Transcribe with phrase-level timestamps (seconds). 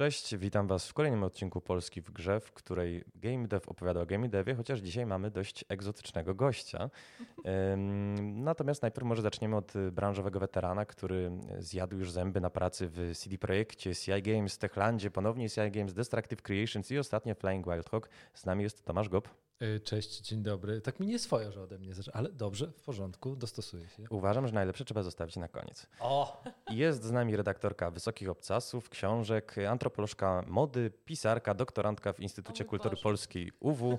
[0.00, 4.06] Cześć, witam Was w kolejnym odcinku Polski w grze, w której Game Dev opowiada o
[4.06, 6.90] Game Devie, chociaż dzisiaj mamy dość egzotycznego gościa.
[8.18, 13.38] Natomiast najpierw może zaczniemy od branżowego weterana, który zjadł już zęby na pracy w CD
[13.38, 18.08] Projekcie, CI Games, Techlandzie, ponownie CI Games, Destructive Creations i ostatnio Flying Wild Hawk.
[18.34, 19.28] Z nami jest Tomasz Gop.
[19.60, 20.80] E, cześć, dzień dobry.
[20.80, 24.04] Tak mi nie swoje, że ode mnie zaczyna, ale dobrze, w porządku, dostosuję się.
[24.10, 25.86] Uważam, że najlepsze trzeba zostawić na koniec.
[26.00, 26.42] O!
[26.70, 33.02] Jest z nami redaktorka Wysokich Obcasów, książek, antropolożka mody, pisarka, doktorantka w Instytucie Kultury Boże.
[33.02, 33.98] Polskiej UW,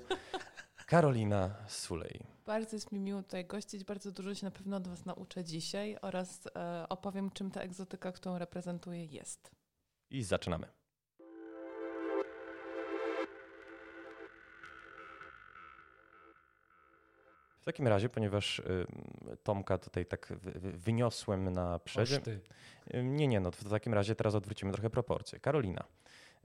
[0.86, 2.26] Karolina Sulej.
[2.46, 5.96] Bardzo jest mi miło tutaj gościć, bardzo dużo się na pewno od Was nauczę dzisiaj
[6.02, 9.50] oraz e, opowiem, czym ta egzotyka, którą reprezentuję, jest.
[10.10, 10.81] I zaczynamy.
[17.62, 18.86] W takim razie, ponieważ y,
[19.42, 20.32] Tomka tutaj tak
[20.62, 22.20] wyniosłem na przedzie.
[23.04, 25.40] Nie, nie, no w takim razie teraz odwrócimy trochę proporcje.
[25.40, 25.84] Karolina,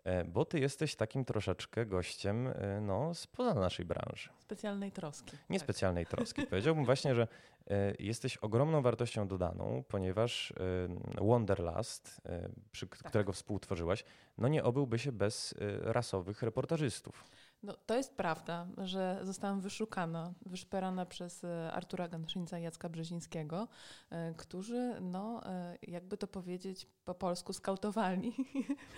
[0.03, 4.29] e, bo ty jesteś takim troszeczkę gościem e, no, spoza naszej branży.
[4.39, 5.37] Specjalnej troski.
[5.49, 5.65] Nie tak.
[5.65, 6.43] specjalnej troski.
[6.47, 7.27] Powiedziałbym właśnie, że
[7.67, 10.53] e, jesteś ogromną wartością dodaną, ponieważ
[11.21, 12.21] Wonderlust,
[12.71, 12.99] przy tak.
[12.99, 14.03] którego współtworzyłaś,
[14.37, 17.23] no nie obyłby się bez rasowych reportażystów.
[17.63, 23.67] No, to jest prawda, że zostałam wyszukana, wyszperana przez e, Artura Ganszyńca i Jacka Brzezińskiego,
[24.09, 28.33] e, którzy, no, e, jakby to powiedzieć po polsku, skautowali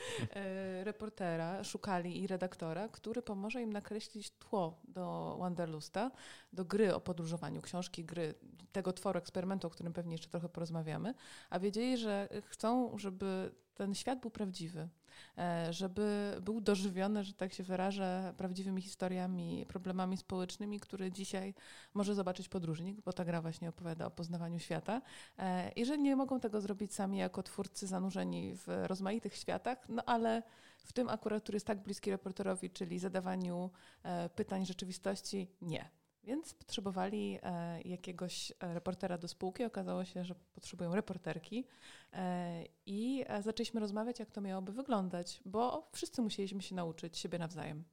[0.84, 6.12] reportera, szukali i redaktora, który pomoże im nakreślić tło do Wanderlusta,
[6.54, 8.34] do gry o podróżowaniu, książki, gry,
[8.72, 11.14] tego tworu eksperymentu, o którym pewnie jeszcze trochę porozmawiamy,
[11.50, 14.90] a wiedzieli, że chcą, żeby ten świat był prawdziwy,
[15.38, 21.54] e, żeby był dożywiony, że tak się wyrażę, prawdziwymi historiami, problemami społecznymi, które dzisiaj
[21.94, 25.02] może zobaczyć podróżnik, bo ta gra właśnie opowiada o poznawaniu świata.
[25.38, 30.04] E, I że nie mogą tego zrobić sami jako twórcy zanurzeni w rozmaitych światach, no
[30.06, 30.44] ale
[30.84, 33.70] w tym akurat, który jest tak bliski reporterowi, czyli zadawaniu
[34.04, 35.99] e, pytań rzeczywistości, nie.
[36.30, 39.64] Więc potrzebowali e, jakiegoś e, reportera do spółki.
[39.64, 41.66] Okazało się, że potrzebują reporterki.
[42.14, 47.84] E, I zaczęliśmy rozmawiać, jak to miałoby wyglądać, bo wszyscy musieliśmy się nauczyć siebie nawzajem.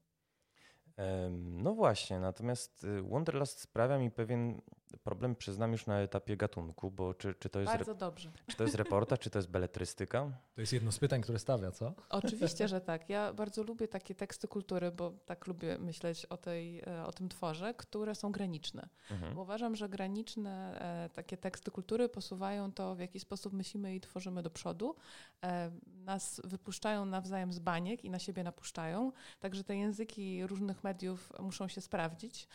[1.39, 4.61] No właśnie, natomiast y, Wonderlust sprawia mi pewien
[5.05, 7.73] problem, przyznam już na etapie gatunku, bo czy, czy to jest.
[7.73, 8.31] Bardzo dobrze.
[8.47, 10.31] Czy to jest reportaż, czy to jest beletrystyka?
[10.55, 11.93] To jest jedno z pytań, które stawia, co?
[12.11, 13.09] Oczywiście, że tak.
[13.09, 17.29] Ja bardzo lubię takie teksty kultury, bo tak lubię myśleć o, tej, e, o tym
[17.29, 18.89] tworze, które są graniczne.
[19.11, 19.35] Mhm.
[19.35, 24.01] Bo uważam, że graniczne e, takie teksty kultury posuwają to, w jaki sposób myślimy i
[24.01, 24.97] tworzymy do przodu.
[25.45, 29.13] E, nas wypuszczają nawzajem z baniek i na siebie napuszczają.
[29.41, 32.49] Także te języki różnych mediów muszą się sprawdzić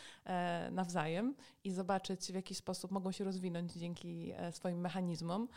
[0.71, 5.47] nawzajem i zobaczyć, w jaki sposób mogą się rozwinąć dzięki swoim mechanizmom,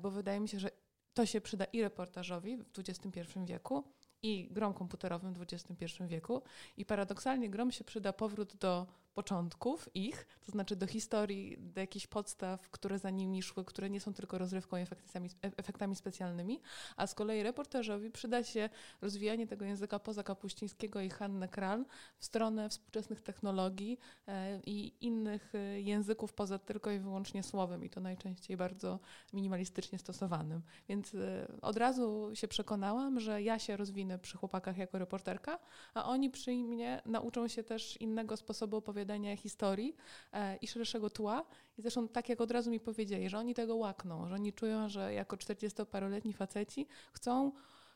[0.00, 0.70] bo wydaje mi się, że
[1.14, 3.84] to się przyda i reportażowi w XXI wieku,
[4.22, 6.42] i grom komputerowym w XXI wieku.
[6.76, 12.06] I paradoksalnie grom się przyda powrót do początków ich, to znaczy do historii, do jakichś
[12.06, 16.60] podstaw, które za nimi szły, które nie są tylko rozrywką i efektami, efektami specjalnymi,
[16.96, 18.68] a z kolei reportażowi przyda się
[19.00, 21.84] rozwijanie tego języka poza Kapuścińskiego i Hannę Kral
[22.18, 23.98] w stronę współczesnych technologii
[24.28, 28.98] e, i innych e, języków poza tylko i wyłącznie słowem i to najczęściej bardzo
[29.32, 30.62] minimalistycznie stosowanym.
[30.88, 35.58] Więc e, od razu się przekonałam, że ja się rozwinę przy chłopakach jako reporterka,
[35.94, 39.96] a oni przy mnie nauczą się też innego sposobu opowiadania opowiadania historii
[40.32, 41.44] e, i szerszego tła.
[41.78, 44.88] I zresztą tak jak od razu mi powiedzieli, że oni tego łakną, że oni czują,
[44.88, 47.52] że jako 40-paroletni faceci chcą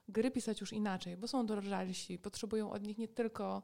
[0.09, 3.63] gry pisać już inaczej, bo są dorożalsi, potrzebują od nich nie tylko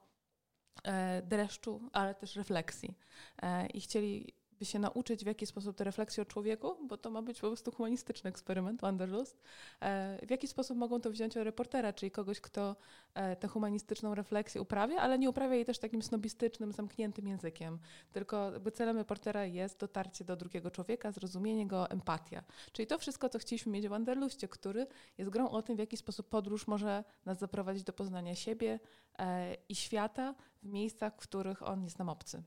[0.84, 2.98] e, dreszczu, ale też refleksji.
[3.42, 7.10] E, I chcieli by się nauczyć, w jaki sposób te refleksje o człowieku, bo to
[7.10, 9.42] ma być po prostu humanistyczny eksperyment, Wanderlust,
[9.80, 12.76] e, w jaki sposób mogą to wziąć od reportera, czyli kogoś, kto
[13.14, 17.78] e, tę humanistyczną refleksję uprawia, ale nie uprawia jej też takim snobistycznym, zamkniętym językiem.
[18.12, 22.44] Tylko by celem reportera jest dotarcie do drugiego człowieka, zrozumienie go, empatia.
[22.72, 24.86] Czyli to wszystko, co chcieliśmy mieć w Wanderluście, który
[25.18, 28.80] jest grą o tym, w jaki sposób podróż może nas zaprowadzić do poznania siebie
[29.18, 32.42] e, i świata w miejscach, w których on jest nam obcy.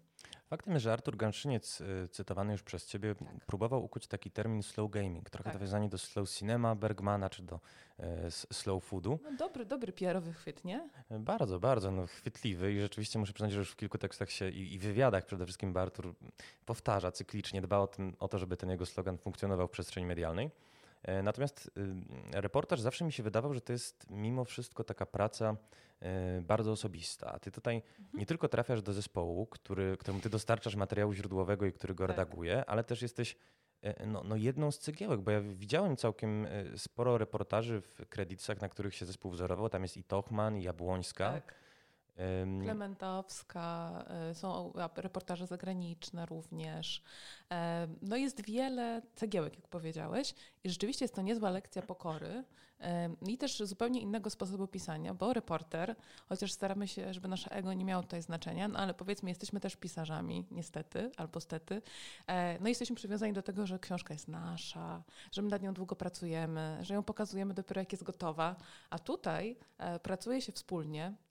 [0.48, 3.46] Faktem jest, że Artur Ganszyniec, y, cytowany już przez ciebie, tak.
[3.46, 5.54] próbował ukuć taki termin slow gaming, trochę tak.
[5.54, 7.60] nawiązanie do slow cinema Bergmana czy do
[8.00, 9.20] e, slow foodu.
[9.24, 10.90] No dobry, dobry PR-owy chwyt, nie?
[11.10, 14.74] Bardzo, bardzo no, chwytliwy i rzeczywiście muszę przyznać, że już w kilku tekstach się i,
[14.74, 16.16] i wywiadach przede wszystkim Artur
[16.66, 20.52] powtarza cyklicznie, dba o, tym, o to, żeby ten jego slogan funkcjonował w przestrzeni medialnej.
[21.04, 25.56] E, natomiast y, reportaż zawsze mi się wydawał, że to jest mimo wszystko taka praca
[26.42, 27.40] bardzo osobista.
[27.40, 28.20] Ty tutaj mhm.
[28.20, 32.18] nie tylko trafiasz do zespołu, który, któremu ty dostarczasz materiału źródłowego i który go tak.
[32.18, 33.38] redaguje, ale też jesteś
[34.08, 36.48] no, no jedną z cegiełek, bo ja widziałem całkiem
[36.78, 39.70] sporo reportaży w kredytach, na których się zespół wzorował.
[39.70, 41.32] Tam jest i Tochman, i Jabłońska.
[41.32, 41.54] Tak.
[42.64, 47.02] Klementowska, są reportaże zagraniczne również.
[48.02, 52.44] No jest wiele cegiełek, jak powiedziałeś, i rzeczywiście jest to niezła lekcja pokory
[53.28, 55.96] i też zupełnie innego sposobu pisania, bo reporter,
[56.30, 59.76] chociaż staramy się, żeby nasze ego nie miało tutaj znaczenia, no ale powiedzmy, jesteśmy też
[59.76, 61.82] pisarzami, niestety, albo stety,
[62.28, 65.96] e, no jesteśmy przywiązani do tego, że książka jest nasza, że my nad nią długo
[65.96, 68.56] pracujemy, że ją pokazujemy dopiero jak jest gotowa,
[68.90, 71.27] a tutaj e, pracuje się wspólnie, E,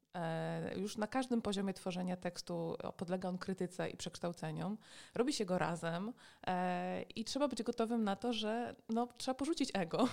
[0.77, 4.79] już na każdym poziomie tworzenia tekstu podlega on krytyce i przekształceniom.
[5.15, 6.13] Robi się go razem
[6.47, 10.09] e, i trzeba być gotowym na to, że no, trzeba porzucić ego,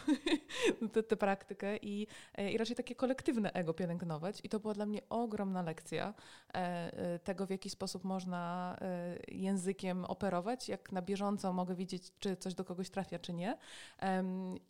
[1.10, 4.40] tę praktykę i, e, i raczej takie kolektywne ego pielęgnować.
[4.44, 6.14] I to była dla mnie ogromna lekcja
[7.24, 8.78] tego, w jaki sposób można
[9.28, 13.58] językiem operować, jak na bieżąco mogę widzieć, czy coś do kogoś trafia, czy nie.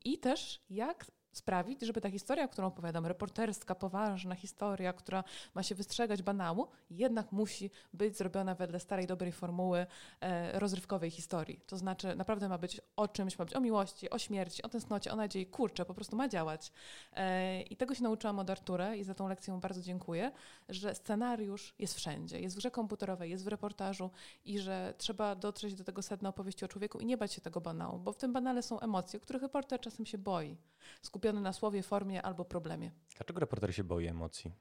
[0.06, 5.76] I też jak sprawić, żeby ta historia, którą opowiadam, reporterska, poważna historia, która ma się
[5.76, 9.86] wystrzegać banału, jednak musi być zrobiona wedle starej, dobrej formuły
[10.22, 11.60] e, rozrywkowej historii.
[11.68, 15.12] To znaczy naprawdę ma być o czymś, ma być o miłości, o śmierci, o tęsknocie,
[15.12, 15.46] o nadziei.
[15.46, 16.72] Kurczę, po prostu ma działać.
[17.14, 20.32] E, I tego się nauczyłam od Artura i za tą lekcję mu bardzo dziękuję,
[20.70, 22.40] że scenariusz jest wszędzie.
[22.40, 24.12] Jest w grze komputerowej, jest w reportażu
[24.46, 27.62] i że trzeba dotrzeć do tego sedna opowieści o człowieku i nie bać się tego
[27.62, 30.58] banału, bo w tym banale są emocje, których reporter czasem się boi.
[31.02, 32.92] Skup skupiony na słowie, formie albo problemie.
[33.18, 34.56] Dlaczego reporter się boi emocji?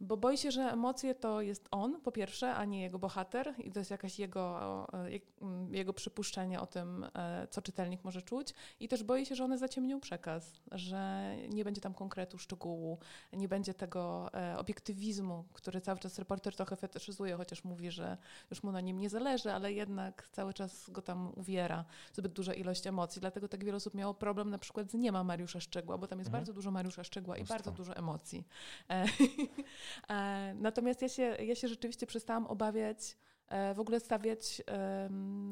[0.00, 3.72] Bo boi się, że emocje to jest on, po pierwsze, a nie jego bohater i
[3.72, 8.54] to jest jakaś jego, e, mm, jego przypuszczenie o tym, e, co czytelnik może czuć.
[8.80, 12.98] I też boi się, że one zaciemnią przekaz, że nie będzie tam konkretu, szczegółu,
[13.32, 18.16] nie będzie tego e, obiektywizmu, który cały czas reporter trochę fetyszyzuje, chociaż mówi, że
[18.50, 22.54] już mu na nim nie zależy, ale jednak cały czas go tam uwiera zbyt duża
[22.54, 23.20] ilość emocji.
[23.20, 26.18] Dlatego tak wiele osób miało problem na przykład z nie ma Mariusza Szczegła, bo tam
[26.18, 26.40] jest mhm.
[26.42, 28.44] bardzo dużo Mariusza Szczegła i bardzo dużo emocji.
[30.10, 33.16] E, natomiast ja się, ja się rzeczywiście przestałam obawiać
[33.48, 34.62] e, w ogóle stawiać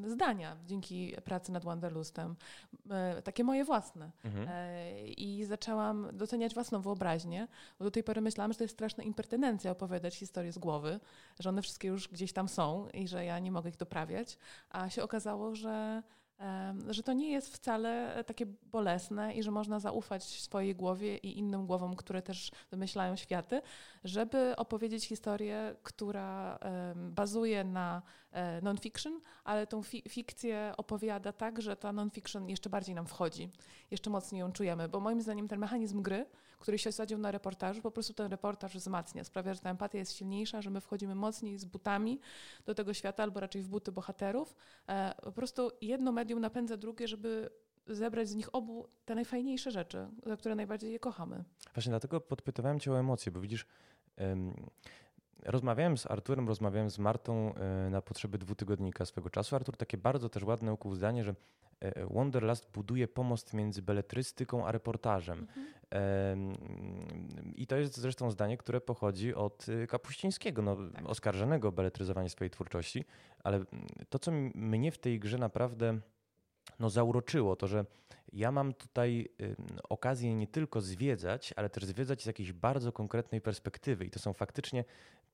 [0.07, 2.37] zdania dzięki pracy nad Wanderlustem,
[2.91, 4.11] e, takie moje własne.
[4.25, 4.49] Mhm.
[5.07, 7.49] I zaczęłam doceniać własną wyobraźnię,
[7.79, 11.01] bo do tej pory myślałam, że to jest straszna impertynencja opowiadać historię z głowy,
[11.39, 14.39] że one wszystkie już gdzieś tam są i że ja nie mogę ich doprawiać,
[14.71, 16.03] a się okazało, że
[16.91, 21.67] że to nie jest wcale takie bolesne i że można zaufać swojej głowie i innym
[21.67, 23.63] głowom, które też wymyślają światy,
[24.05, 26.59] żeby opowiedzieć historię, która
[26.95, 28.22] bazuje na e,
[28.63, 33.51] non-fiction, ale tą fi fikcję opowiada tak, że ta non-fiction jeszcze bardziej nam wchodzi,
[33.91, 36.27] jeszcze mocniej ją czujemy, bo moim zdaniem ten mechanizm gry,
[36.59, 40.13] który się sadził na reportażu, po prostu ten reportaż wzmacnia, sprawia, że ta empatia jest
[40.13, 42.21] silniejsza, że my wchodzimy mocniej z butami
[42.65, 44.57] do tego świata, albo raczej w buty bohaterów.
[44.89, 47.51] E, po prostu jedno medium napędza drugie, żeby
[47.87, 51.45] zebrać z nich obu te najfajniejsze rzeczy, za które najbardziej je kochamy.
[51.75, 53.67] Właśnie dlatego podpytywałem Cię o emocje, bo widzisz,
[55.43, 59.57] Rozmawiałem z Arturem, rozmawiałem z Martą e, na potrzeby dwutygodnika swego czasu.
[59.57, 61.35] Artur takie bardzo też ładne ukuł zdanie, że
[61.81, 65.39] e, Wanderlust buduje pomost między beletrystyką a reportażem.
[65.39, 65.67] Mhm.
[67.57, 71.09] I to jest zresztą zdanie, które pochodzi od e, Kapuścińskiego, no, tak.
[71.09, 73.05] oskarżonego o beletryzowanie swojej twórczości.
[73.45, 73.65] Ale
[74.09, 75.99] to, co mnie w tej grze naprawdę
[76.81, 77.85] no, zauroczyło, to że
[78.33, 79.57] ja mam tutaj y,
[79.89, 84.05] okazję nie tylko zwiedzać, ale też zwiedzać z jakiejś bardzo konkretnej perspektywy.
[84.05, 84.85] I to są faktycznie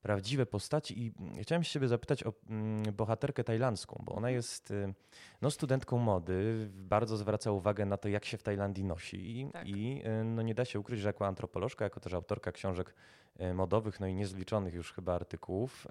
[0.03, 1.07] prawdziwe postaci.
[1.07, 1.13] I
[1.43, 4.95] chciałem się ciebie zapytać o mm, bohaterkę tajlandzką, bo ona jest y,
[5.43, 9.41] no, studentką mody, bardzo zwraca uwagę na to, jak się w Tajlandii nosi.
[9.41, 9.69] I, tak.
[9.69, 12.95] i y, no, nie da się ukryć, że jako antropolożka, jako też autorka książek
[13.41, 15.87] y, modowych, no i niezliczonych już chyba artykułów,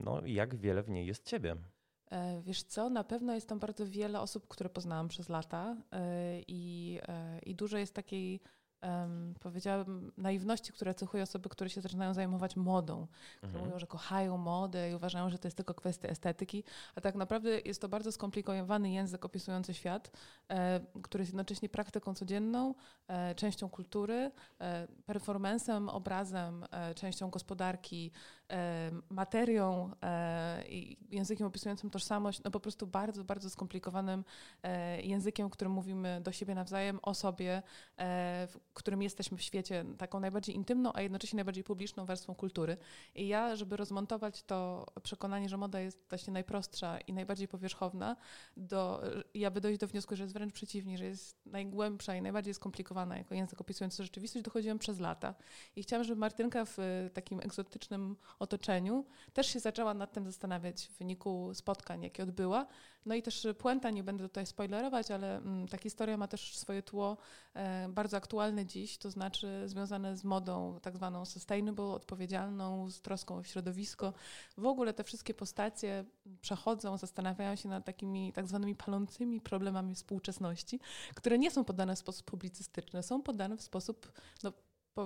[0.00, 1.56] no jak wiele w niej jest ciebie.
[2.10, 5.76] E, wiesz co, na pewno jest tam bardzo wiele osób, które poznałam przez lata
[6.48, 8.40] i, e, i dużo jest takiej
[8.82, 13.06] um, powiedziałabym, naiwności, które cechuje osoby, które się zaczynają zajmować modą.
[13.36, 13.64] Które mhm.
[13.64, 17.60] mówią, że kochają modę i uważają, że to jest tylko kwestia estetyki, a tak naprawdę
[17.60, 20.10] jest to bardzo skomplikowany język opisujący świat,
[20.48, 22.74] e, który jest jednocześnie praktyką codzienną,
[23.08, 24.30] e, częścią kultury,
[24.60, 28.12] e, performancem, obrazem, e, częścią gospodarki,
[29.10, 34.24] materią e, i językiem opisującym tożsamość, no po prostu bardzo, bardzo skomplikowanym
[35.02, 37.62] językiem, którym mówimy do siebie nawzajem, o sobie,
[38.74, 42.76] którym jesteśmy w świecie, taką najbardziej intymną, a jednocześnie najbardziej publiczną warstwą kultury.
[43.14, 48.16] I ja, żeby rozmontować to przekonanie, że moda jest właśnie najprostsza i najbardziej powierzchowna,
[48.56, 49.02] do,
[49.34, 53.18] ja by dojść do wniosku, że jest wręcz przeciwnie, że jest najgłębsza i najbardziej skomplikowana
[53.18, 55.34] jako język opisujący rzeczywistość, dochodziłam przez lata.
[55.76, 56.78] I chciałam, żeby Martynka w
[57.14, 62.66] takim egzotycznym otoczeniu, też się zaczęła nad tym zastanawiać w wyniku spotkań, jakie odbyła.
[63.06, 66.82] No i też puenta, nie będę tutaj spoilerować, ale mm, ta historia ma też swoje
[66.82, 67.16] tło
[67.54, 73.36] e, bardzo aktualne dziś, to znaczy związane z modą tak zwaną sustainable, odpowiedzialną, z troską
[73.36, 74.12] o środowisko.
[74.56, 76.04] W ogóle te wszystkie postacie
[76.40, 80.80] przechodzą, zastanawiają się nad takimi tak zwanymi palącymi problemami współczesności,
[81.14, 84.52] które nie są podane w sposób publicystyczny, są podane w sposób no,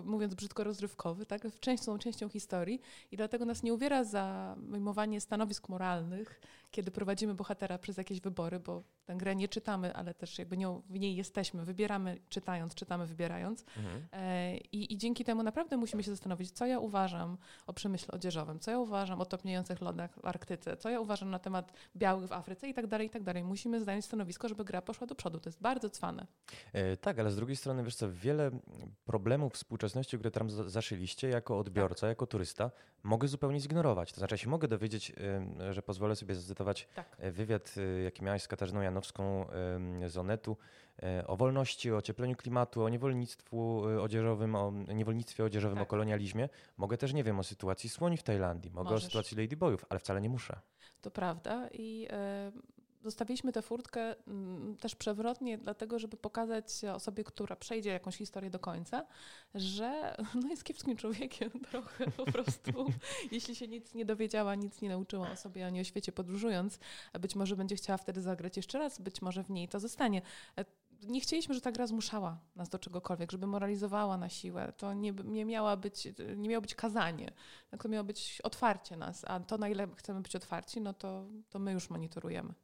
[0.04, 1.42] mówiąc brzydko, rozrywkowy, tak?
[1.60, 2.80] częścią, częścią historii
[3.10, 6.40] i dlatego nas nie uwiera zajmowanie stanowisk moralnych,
[6.72, 10.82] kiedy prowadzimy bohatera przez jakieś wybory, bo tę grę nie czytamy, ale też jakby nią,
[10.90, 13.64] w niej jesteśmy, wybieramy czytając, czytamy wybierając.
[13.76, 14.02] Mhm.
[14.12, 18.60] E, i, I dzięki temu naprawdę musimy się zastanowić, co ja uważam o przemyśle odzieżowym,
[18.60, 22.32] co ja uważam o topniejących lodach w Arktyce, co ja uważam na temat białych w
[22.32, 23.44] Afryce i tak dalej, i tak dalej.
[23.44, 25.40] Musimy zająć stanowisko, żeby gra poszła do przodu.
[25.40, 26.26] To jest bardzo cwane.
[26.72, 28.50] E, tak, ale z drugiej strony, wiesz co, wiele
[29.04, 32.08] problemów współczesności, które tam zaszyliście, jako odbiorca, tak.
[32.08, 32.70] jako turysta,
[33.02, 34.12] mogę zupełnie zignorować.
[34.12, 35.12] To znaczy, ja się mogę dowiedzieć,
[35.70, 37.16] że pozwolę sobie zacytować tak.
[37.18, 39.46] E, wywiad, e, jaki miałeś z Katarzyną Janowską
[40.06, 40.56] z Onetu
[41.02, 45.86] e, o wolności, o ociepleniu klimatu, o niewolnictwu odzieżowym, o niewolnictwie odzieżowym, tak.
[45.86, 46.48] o kolonializmie.
[46.76, 49.04] Mogę też, nie wiem, o sytuacji słoni w Tajlandii, mogę Możesz.
[49.04, 50.60] o sytuacji ladyboyów, ale wcale nie muszę.
[51.00, 52.08] To prawda i
[53.02, 58.58] zostawiliśmy tę furtkę mm, też przewrotnie, dlatego, żeby pokazać osobie, która przejdzie jakąś historię do
[58.58, 59.06] końca,
[59.54, 62.86] że no jest kiepskim człowiekiem trochę po prostu.
[63.32, 66.78] Jeśli się nic nie dowiedziała, nic nie nauczyła o sobie ani o świecie podróżując,
[67.20, 70.22] być może będzie chciała wtedy zagrać jeszcze raz, być może w niej to zostanie
[70.58, 70.64] e,
[71.02, 74.72] nie chcieliśmy, że ta gra zmuszała nas do czegokolwiek, żeby moralizowała na siłę.
[74.76, 77.32] To nie, nie, miała być, nie miało być kazanie,
[77.78, 81.58] to miało być otwarcie nas, a to na ile chcemy być otwarci, no to, to
[81.58, 82.54] my już monitorujemy.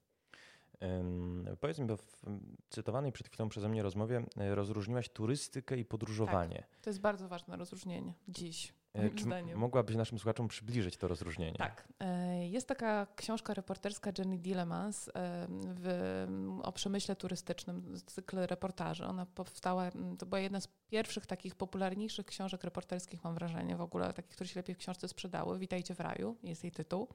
[1.61, 2.23] Powiedz mi, bo w
[2.71, 6.57] cytowanej przed chwilą przeze mnie rozmowie e, rozróżniłaś turystykę i podróżowanie.
[6.57, 8.75] Tak, to jest bardzo ważne rozróżnienie dziś.
[8.95, 11.59] E, czy mogłabyś naszym słuchaczom przybliżyć to rozróżnienie?
[11.59, 11.89] Tak.
[12.01, 15.11] E, jest taka książka reporterska Jenny Dillemans
[15.49, 16.27] w,
[16.63, 19.07] o przemyśle turystycznym, cykl reportaży.
[19.07, 24.13] Ona powstała, to była jedna z pierwszych takich popularniejszych książek reporterskich, mam wrażenie, w ogóle
[24.13, 25.59] takich, które się lepiej w książce sprzedały.
[25.59, 27.09] Witajcie w raju, jest jej tytuł.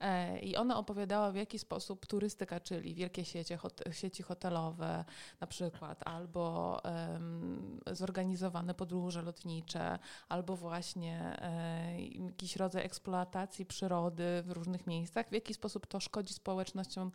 [0.00, 3.54] E, I ona opowiadała, w jaki sposób turystyka, czyli wielkie sieci,
[3.90, 5.04] sieci hotelowe
[5.40, 14.50] na przykład, albo um, zorganizowane podróże lotnicze, albo właśnie e, jakiś rodzaj eksploatacji przyrody w
[14.50, 17.12] różnych miejscach, w jaki sposób to szkodzi społecznościom,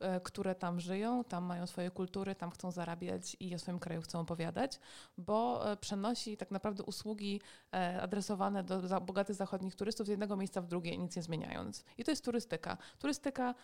[0.00, 4.02] e, które tam żyją, tam mają swoje kultury, tam chcą zarabiać i o swoim kraju
[4.02, 4.80] chcą opowiadać,
[5.18, 7.40] bo E, przenosi tak naprawdę usługi
[7.74, 11.84] e, adresowane do bogatych zachodnich turystów z jednego miejsca w drugie, nic nie zmieniając.
[11.98, 12.76] I to jest turystyka.
[12.98, 13.54] Turystyka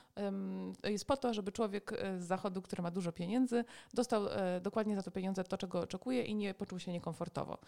[0.84, 3.64] jest po to, żeby człowiek e, z zachodu, który ma dużo pieniędzy,
[3.94, 4.22] dostał
[4.62, 7.58] dokładnie za to pieniądze to, czego oczekuje i nie poczuł się niekomfortowo.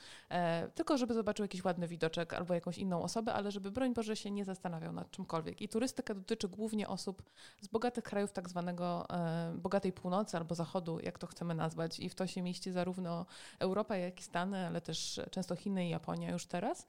[0.74, 4.30] Tylko żeby zobaczył jakiś ładny widoczek albo jakąś inną osobę, ale żeby broń Boże się
[4.30, 5.62] nie zastanawiał nad czymkolwiek.
[5.62, 7.22] I turystyka dotyczy głównie osób
[7.60, 9.06] z bogatych krajów tak zwanego
[9.54, 12.00] bogatej północy albo zachodu, jak to chcemy nazwać.
[12.00, 13.26] I w to się mieści zarówno
[13.58, 16.86] Europa, jak i Stany, ale też często Chiny i Japonia już teraz.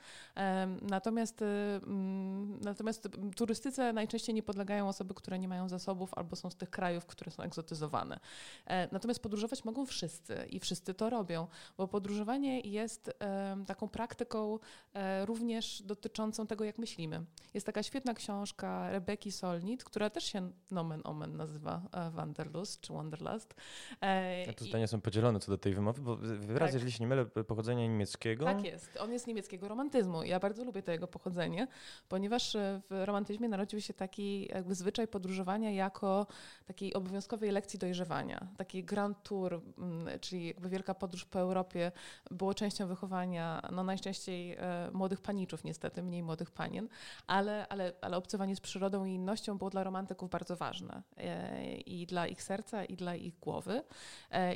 [0.81, 6.49] Natomiast, y, mm, natomiast turystyce najczęściej nie podlegają osoby, które nie mają zasobów albo są
[6.49, 8.19] z tych krajów, które są egzotyzowane.
[8.65, 11.47] E, natomiast podróżować mogą wszyscy i wszyscy to robią,
[11.77, 13.11] bo podróżowanie jest
[13.67, 14.59] taką praktyką
[14.93, 17.25] e, również dotyczącą tego, jak myślimy.
[17.53, 22.93] Jest taka świetna książka Rebeki Solnit, która też się nomen omen nazywa e, Wanderlust czy
[22.93, 23.55] Wanderlust.
[24.57, 26.73] To zdania są podzielone co do tej wymowy, bo wyraz, tak.
[26.73, 28.45] jeżeli się nie mylę, pochodzenia niemieckiego.
[28.45, 28.97] Tak jest.
[28.99, 30.23] On jest niemieckiego romantyzmu.
[30.23, 31.67] Ja bardzo lubię to jego pochodzenie,
[32.09, 36.27] ponieważ e, w romantyzmie narodził się taki jakby zwyczaj podróżowania jako
[36.65, 38.47] takiej obowiązkowej lekcji dojrzewania.
[38.57, 41.91] Taki grand tour, mm, czyli jakby wielka podróż po Europie
[42.31, 46.87] było częścią wychowania, no najczęściej e, młodych paniczów niestety, mniej młodych panien,
[47.27, 51.03] ale, ale, ale obcowanie z przyrodą i innością było dla romantyków bardzo ważne.
[51.17, 53.83] E, I dla ich serca, i dla ich głowy.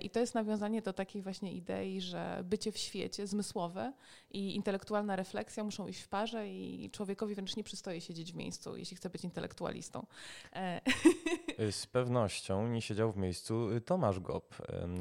[0.01, 3.93] I to jest nawiązanie do takiej właśnie idei, że bycie w świecie zmysłowe
[4.31, 8.77] i intelektualna refleksja muszą iść w parze i człowiekowi wręcz nie przystoi siedzieć w miejscu,
[8.77, 10.05] jeśli chce być intelektualistą.
[10.53, 10.81] E,
[11.71, 14.55] Z pewnością nie siedział w miejscu Tomasz Gop.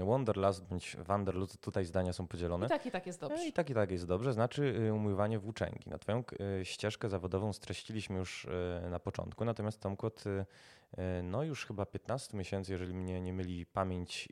[0.04, 2.66] Wanderlust bądź Wanderlust, tutaj zdania są podzielone.
[2.66, 3.46] I tak i tak jest dobrze.
[3.46, 5.90] I tak i tak jest dobrze, znaczy y, umywanie włóczęgi.
[5.90, 6.24] Na twoją
[6.60, 8.48] y, ścieżkę zawodową streściliśmy już y,
[8.90, 10.24] na początku, natomiast Tomku od
[11.22, 14.28] no już chyba 15 miesięcy, jeżeli mnie nie myli pamięć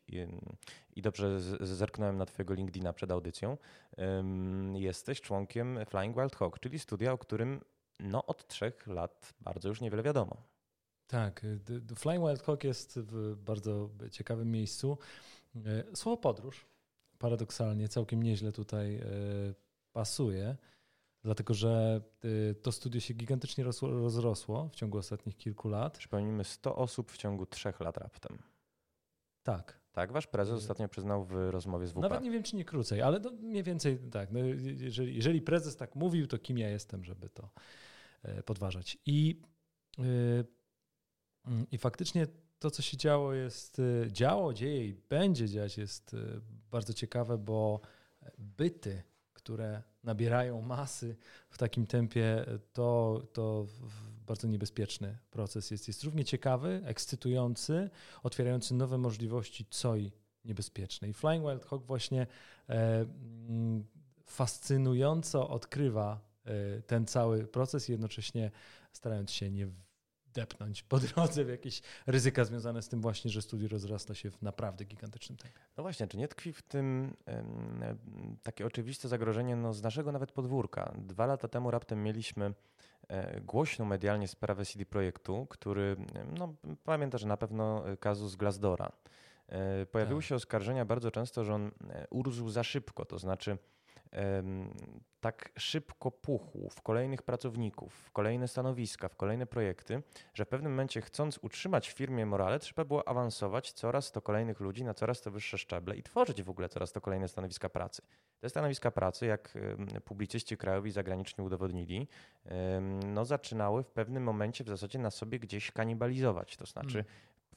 [0.97, 3.57] i dobrze zerknąłem na twojego LinkedIna przed audycją,
[4.75, 7.61] jesteś członkiem Flying Wild Hawk, czyli studia, o którym
[8.01, 10.37] no, od trzech lat bardzo już niewiele wiadomo.
[11.07, 11.47] Tak,
[11.97, 14.99] Flying Wild Hawk jest w bardzo ciekawym miejscu.
[15.57, 16.67] E, słowo podróż
[17.19, 19.05] paradoksalnie całkiem nieźle tutaj e,
[19.93, 20.57] pasuje.
[21.23, 22.01] Dlatego że
[22.63, 25.99] to studio się gigantycznie rozrosło w ciągu ostatnich kilku lat.
[25.99, 28.39] Przypomnijmy, 100 osób w ciągu trzech lat raptem.
[29.43, 29.81] Tak.
[29.93, 32.01] Tak, wasz prezes ostatnio przyznał w rozmowie z WP.
[32.01, 34.33] Nawet nie wiem, czy nie krócej, ale to mniej więcej tak.
[34.33, 34.39] No,
[34.77, 37.51] jeżeli, jeżeli prezes tak mówił, to kim ja jestem, żeby to
[38.45, 38.99] podważać.
[39.07, 39.43] I,
[41.71, 42.27] i faktycznie
[42.61, 47.39] to, co się działo, jest y, działo, dzieje i będzie dziać, jest y, bardzo ciekawe,
[47.39, 47.81] bo
[48.39, 51.17] byty, które nabierają masy
[51.51, 53.67] w takim tempie, to, to
[54.27, 55.89] bardzo niebezpieczny proces jest.
[55.89, 57.91] Jest równie ciekawy, ekscytujący,
[58.23, 60.13] otwierający nowe możliwości, co i
[60.45, 61.09] niebezpieczne.
[61.09, 62.27] I Flying Wild Hog właśnie
[62.69, 63.07] e,
[63.49, 63.85] mm,
[64.27, 68.51] fascynująco odkrywa e, ten cały proces jednocześnie
[68.93, 69.69] starając się nie
[70.35, 74.43] depnąć po drodze w jakieś ryzyka związane z tym właśnie, że studio rozrasta się w
[74.43, 75.59] naprawdę gigantycznym tempie.
[75.77, 77.17] No właśnie, czy nie tkwi w tym
[78.43, 80.93] takie oczywiste zagrożenie no, z naszego nawet podwórka?
[80.99, 82.55] Dwa lata temu raptem mieliśmy
[83.09, 85.97] e, głośną medialnie sprawę CD Projektu, który,
[86.39, 88.93] no pamiętasz na pewno kazus Glassdora.
[89.49, 90.29] E, pojawiły tak.
[90.29, 93.59] się oskarżenia bardzo często, że on e, urósł za szybko, to znaczy
[95.21, 100.03] tak szybko puchł w kolejnych pracowników, w kolejne stanowiska, w kolejne projekty,
[100.35, 104.61] że w pewnym momencie chcąc utrzymać w firmie morale, trzeba było awansować coraz to kolejnych
[104.61, 108.03] ludzi na coraz to wyższe szczeble i tworzyć w ogóle coraz to kolejne stanowiska pracy.
[108.41, 109.59] Te stanowiska pracy, jak
[110.05, 112.09] publicyści krajowi i zagraniczni udowodnili,
[113.07, 116.57] no zaczynały w pewnym momencie w zasadzie na sobie gdzieś kanibalizować.
[116.57, 117.05] To znaczy mm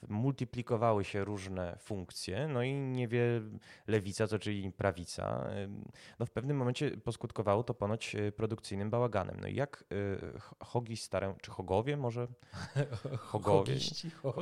[0.10, 3.42] multiplikowały się różne funkcje, no i nie wie
[3.88, 5.50] lewica, co czyli prawica.
[6.20, 9.40] No w pewnym momencie poskutkowało to ponoć e, produkcyjnym bałaganem.
[9.42, 12.28] No i jak e, hogi starają, czy hogowie może?
[13.18, 13.76] Hogowie.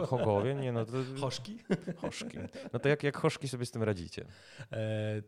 [0.08, 0.92] Hogowie, nie no to...
[1.20, 1.60] Hoszki?
[2.02, 2.38] Hoszki.
[2.74, 4.26] No to jak, jak hoszki sobie z tym radzicie?
[4.72, 5.22] E,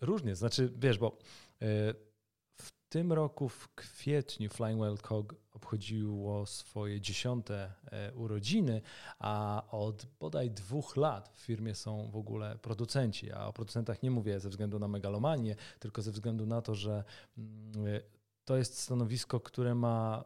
[0.00, 1.18] różnie, znaczy wiesz, bo
[1.62, 1.66] e,
[2.92, 8.82] tym roku w kwietniu Flying Wild Hog obchodziło swoje dziesiąte e, urodziny,
[9.18, 13.32] a od bodaj dwóch lat w firmie są w ogóle producenci.
[13.32, 17.04] A o producentach nie mówię ze względu na megalomanię, tylko ze względu na to, że
[17.38, 18.00] mm,
[18.44, 20.24] to jest stanowisko, które ma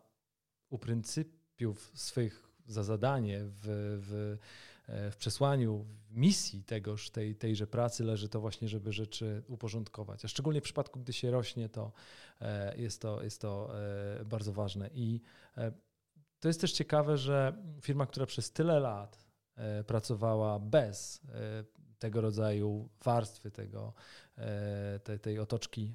[0.70, 3.62] u pryncypiów swych za zadanie w,
[4.08, 4.38] w
[4.86, 10.24] E, w przesłaniu, w misji tegoż, tej, tejże pracy leży to właśnie, żeby rzeczy uporządkować.
[10.24, 11.92] A szczególnie w przypadku, gdy się rośnie, to
[12.40, 13.70] e, jest to, jest to
[14.20, 14.90] e, bardzo ważne.
[14.94, 15.20] I
[16.40, 19.26] to jest też ciekawe, że firma, która przez tyle lat
[19.86, 21.20] pracowała bez
[21.98, 23.92] tego rodzaju warstwy, tego,
[25.04, 25.92] tej, tej otoczki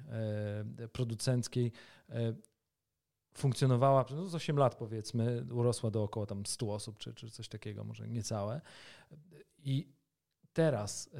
[0.92, 1.72] producenckiej,
[3.34, 7.84] funkcjonowała przez 8 lat powiedzmy, urosła do około tam 100 osób, czy, czy coś takiego,
[7.84, 8.60] może niecałe.
[9.58, 9.92] I
[10.52, 11.10] teraz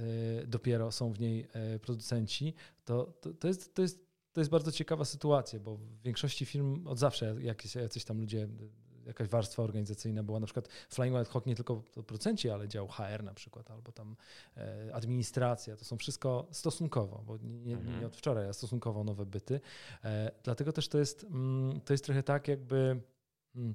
[0.42, 4.50] y, dopiero są w niej y, producenci, to, to, to, jest, to, jest, to jest
[4.50, 8.48] bardzo ciekawa sytuacja, bo w większości firm od zawsze jakieś, jacyś tam ludzie
[9.06, 10.40] jakaś warstwa organizacyjna była.
[10.40, 14.16] Na przykład Flying Wild Hawk nie tylko producenci, ale dział HR na przykład, albo tam
[14.56, 15.76] e, administracja.
[15.76, 18.04] To są wszystko stosunkowo, bo nie, nie, mhm.
[18.04, 19.60] od wczoraj, a stosunkowo nowe byty.
[20.04, 23.00] E, dlatego też to jest, mm, to jest trochę tak jakby
[23.54, 23.74] Hmm.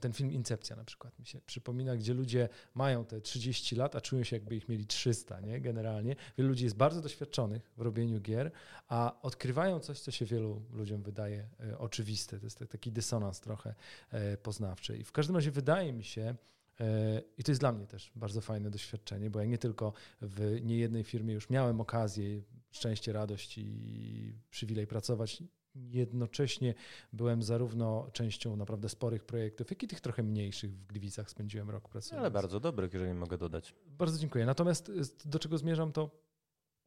[0.00, 4.00] ten film Incepcja na przykład mi się przypomina, gdzie ludzie mają te 30 lat, a
[4.00, 5.60] czują się jakby ich mieli 300, nie?
[5.60, 6.16] Generalnie.
[6.38, 8.50] Wielu ludzi jest bardzo doświadczonych w robieniu gier,
[8.88, 12.38] a odkrywają coś, co się wielu ludziom wydaje e, oczywiste.
[12.38, 13.74] To jest taki dysonans trochę
[14.10, 14.98] e, poznawczy.
[14.98, 16.34] I w każdym razie wydaje mi się,
[16.80, 20.60] e, i to jest dla mnie też bardzo fajne doświadczenie, bo ja nie tylko w
[20.62, 25.42] niejednej firmie już miałem okazję, szczęście, radość i przywilej pracować
[25.74, 26.74] jednocześnie
[27.12, 31.30] byłem zarówno częścią naprawdę sporych projektów, jak i tych trochę mniejszych w Gliwicach.
[31.30, 32.20] Spędziłem rok pracując.
[32.20, 33.74] Ale bardzo dobrych, jeżeli mogę dodać.
[33.86, 34.46] Bardzo dziękuję.
[34.46, 34.92] Natomiast
[35.24, 36.10] do czego zmierzam, to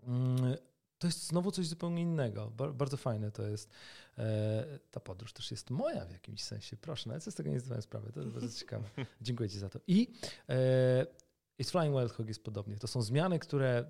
[0.04, 0.56] mm,
[1.02, 2.52] to jest znowu coś zupełnie innego.
[2.74, 3.70] Bardzo fajne to jest.
[4.18, 6.78] E, ta podróż też jest moja w jakimś sensie.
[6.78, 8.12] Proszę, nawet z tego nie zdawałem sprawy.
[8.12, 8.90] To jest bardzo ciekawe.
[9.22, 9.80] Dziękuję Ci za to.
[9.88, 10.14] I
[10.50, 11.06] e,
[11.62, 12.78] i z Flying Wild Hog jest podobnie.
[12.78, 13.86] To są zmiany, które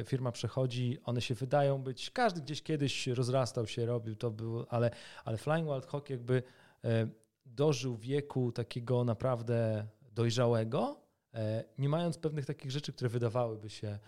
[0.00, 4.66] e, firma przechodzi, one się wydają być, każdy gdzieś kiedyś rozrastał się, robił to, było,
[4.72, 4.90] ale,
[5.24, 6.42] ale Flying Wild Hog jakby
[6.84, 7.08] e,
[7.46, 11.00] dożył wieku takiego naprawdę dojrzałego,
[11.34, 13.98] e, nie mając pewnych takich rzeczy, które wydawałyby się,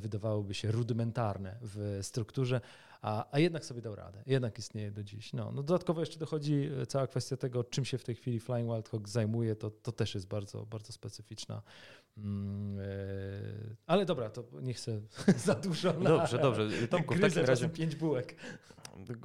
[0.00, 2.60] wydawałyby się rudymentarne w strukturze,
[3.02, 5.32] a, a jednak sobie dał radę, jednak istnieje do dziś.
[5.32, 8.88] No, no dodatkowo jeszcze dochodzi cała kwestia tego, czym się w tej chwili Flying Wild
[8.88, 11.62] Hog zajmuje, to, to też jest bardzo, bardzo specyficzna
[13.86, 15.00] ale dobra, to nie chcę
[15.46, 15.92] za dużo.
[15.92, 16.88] Na, dobrze, dobrze.
[16.88, 18.36] Tomku, w takim razie pięć bułek.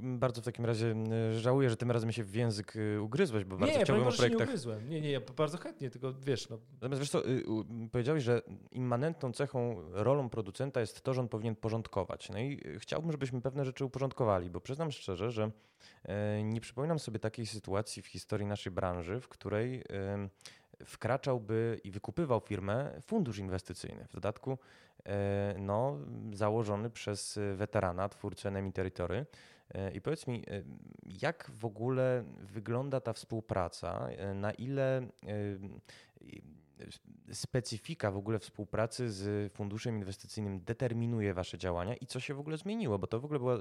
[0.01, 0.95] Bardzo w takim razie
[1.37, 4.39] żałuję, że tym razem się w język y, ugryzłeś, bo bardzo nie, chciałbym o projektach...
[4.39, 4.89] Nie, ugryzłem.
[4.89, 6.49] Nie, nie, ja bardzo chętnie, tylko wiesz...
[6.49, 6.59] No.
[6.73, 7.43] Natomiast wiesz co, y,
[7.91, 12.29] powiedziałeś, że immanentną cechą, rolą producenta jest to, że on powinien porządkować.
[12.29, 15.51] No i y, chciałbym, żebyśmy pewne rzeczy uporządkowali, bo przyznam szczerze, że
[16.03, 19.83] e, nie przypominam sobie takiej sytuacji w historii naszej branży, w której
[20.85, 24.05] wkraczałby i wykupywał firmę fundusz inwestycyjny.
[24.09, 24.57] W dodatku
[25.05, 25.97] e, no,
[26.33, 29.25] założony przez weterana, twórcę Enemy Territory.
[29.73, 30.63] E, I powiedz mi, e,
[31.05, 34.07] jak w ogóle wygląda ta współpraca?
[34.35, 35.07] Na ile
[37.31, 42.57] specyfika w ogóle współpracy z funduszem inwestycyjnym determinuje Wasze działania i co się w ogóle
[42.57, 42.99] zmieniło?
[42.99, 43.57] Bo to w ogóle była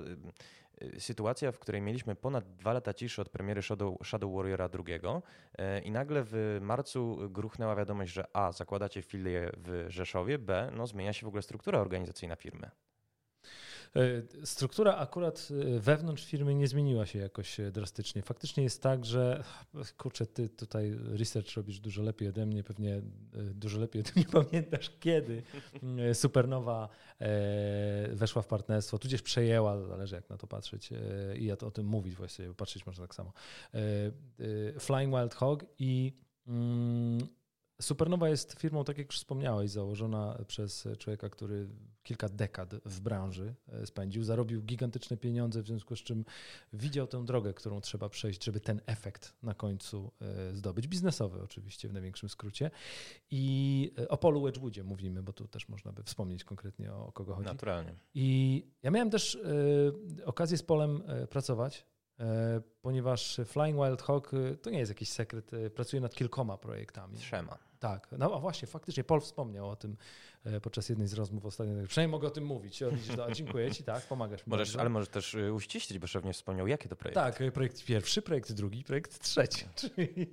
[0.83, 5.01] y, sytuacja, w której mieliśmy ponad dwa lata ciszy od premiery Shadow, Shadow Warriora II
[5.59, 8.53] e, i nagle w marcu gruchnęła wiadomość, że A.
[8.53, 10.71] zakładacie filię w Rzeszowie, B.
[10.77, 12.71] no zmienia się w ogóle struktura organizacyjna firmy.
[13.97, 18.23] E, struktura akurat e, wewnątrz firmy nie zmieniła się jakoś e, drastycznie.
[18.23, 19.45] Faktycznie jest tak, że
[19.97, 23.03] kurczę, ty tutaj research robisz dużo lepiej ode mnie, pewnie
[23.55, 25.43] dużo lepiej, ty nie pamiętasz kiedy
[26.13, 26.89] Supernowa
[28.13, 30.91] weszła w partnerstwo, tudzież przejęła, zależy jak na to patrzeć
[31.39, 33.33] i ja to o tym mówić właściwie, patrzeć można tak samo.
[34.79, 36.13] Flying Wild Hog i
[36.47, 37.19] mm,
[37.81, 41.69] Supernowa jest firmą, tak jak już wspomniałeś, założona przez człowieka, który
[42.03, 46.25] kilka dekad w branży e, spędził, zarobił gigantyczne pieniądze, w związku z czym
[46.73, 50.89] widział tę drogę, którą trzeba przejść, żeby ten efekt na końcu e, zdobyć.
[50.89, 52.71] Biznesowy oczywiście w największym skrócie.
[53.31, 57.35] I e, o Polu Wedgwoodzie mówimy, bo tu też można by wspomnieć konkretnie o kogo
[57.35, 57.47] chodzi.
[57.47, 57.95] Naturalnie.
[58.15, 59.39] I ja miałem też
[60.25, 61.87] okazję z Polem pracować
[62.83, 64.31] ponieważ Flying Wild Hawk
[64.63, 67.19] to nie jest jakiś sekret, pracuje nad kilkoma projektami.
[67.19, 67.59] Trzema.
[67.83, 69.97] Tak, no a właśnie, faktycznie Paul wspomniał o tym
[70.45, 71.75] e, podczas jednej z rozmów ostatnio.
[71.89, 72.81] Przynajmniej mogę o tym mówić.
[73.17, 74.51] No, dziękuję Ci, tak, pomagasz mi.
[74.51, 77.21] Możesz, ale możesz też uściślić, bo szef nie wspomniał, jakie to projekty.
[77.21, 79.65] Tak, projekt pierwszy, projekt drugi, projekt trzeci.
[79.81, 80.29] Czyli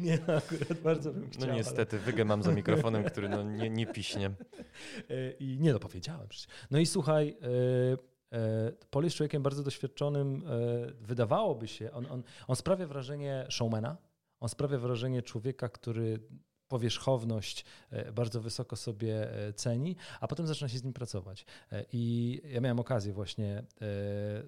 [0.00, 1.48] nie, no, akurat bardzo bym no chciał.
[1.48, 2.04] No niestety, ale...
[2.04, 4.26] wygę mam za mikrofonem, który no, nie, nie piśnie.
[5.10, 6.48] E, I nie, no powiedziałem przecież.
[6.70, 8.17] No i słuchaj, e,
[8.90, 10.42] Paul jest człowiekiem bardzo doświadczonym.
[11.00, 13.96] Wydawałoby się, on, on, on sprawia wrażenie showmana,
[14.40, 16.20] on sprawia wrażenie człowieka, który
[16.68, 21.44] powierzchowność e, bardzo wysoko sobie e, ceni, a potem zaczyna się z nim pracować.
[21.72, 23.64] E, I ja miałem okazję właśnie,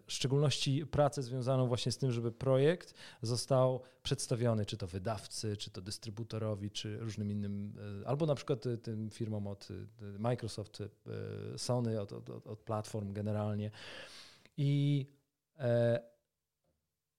[0.07, 5.71] w szczególności pracę związaną właśnie z tym, żeby projekt został przedstawiony, czy to wydawcy, czy
[5.71, 7.75] to dystrybutorowi, czy różnym innym,
[8.07, 9.69] albo na przykład tym firmom od
[10.19, 10.83] Microsoft,
[11.57, 13.71] Sony, od, od, od platform generalnie.
[14.57, 15.07] I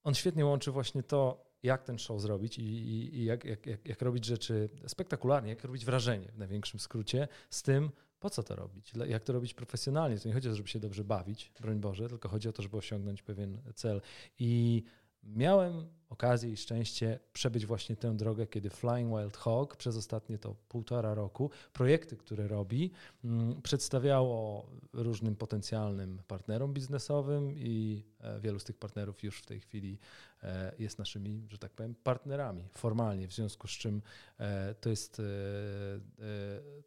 [0.04, 3.88] on świetnie łączy właśnie to, jak ten show zrobić i, i, i jak, jak, jak,
[3.88, 8.56] jak, robić rzeczy spektakularnie, jak robić wrażenie w największym skrócie, z tym, po co to
[8.56, 10.20] robić, jak to robić profesjonalnie.
[10.20, 12.62] To nie chodzi o to, żeby się dobrze bawić, broń Boże, tylko chodzi o to,
[12.62, 14.02] żeby osiągnąć pewien cel.
[14.40, 14.84] I
[15.24, 20.56] miałem okazję i szczęście przebyć właśnie tę drogę, kiedy Flying Wild Hog przez ostatnie to
[20.70, 22.92] półtora roku projekty, które robi,
[23.24, 29.60] mm, przedstawiało różnym potencjalnym partnerom biznesowym i e, wielu z tych partnerów już w tej
[29.60, 30.00] chwili
[30.44, 34.02] e, jest naszymi, że tak powiem, partnerami formalnie, w związku z czym
[34.40, 35.22] e, to jest,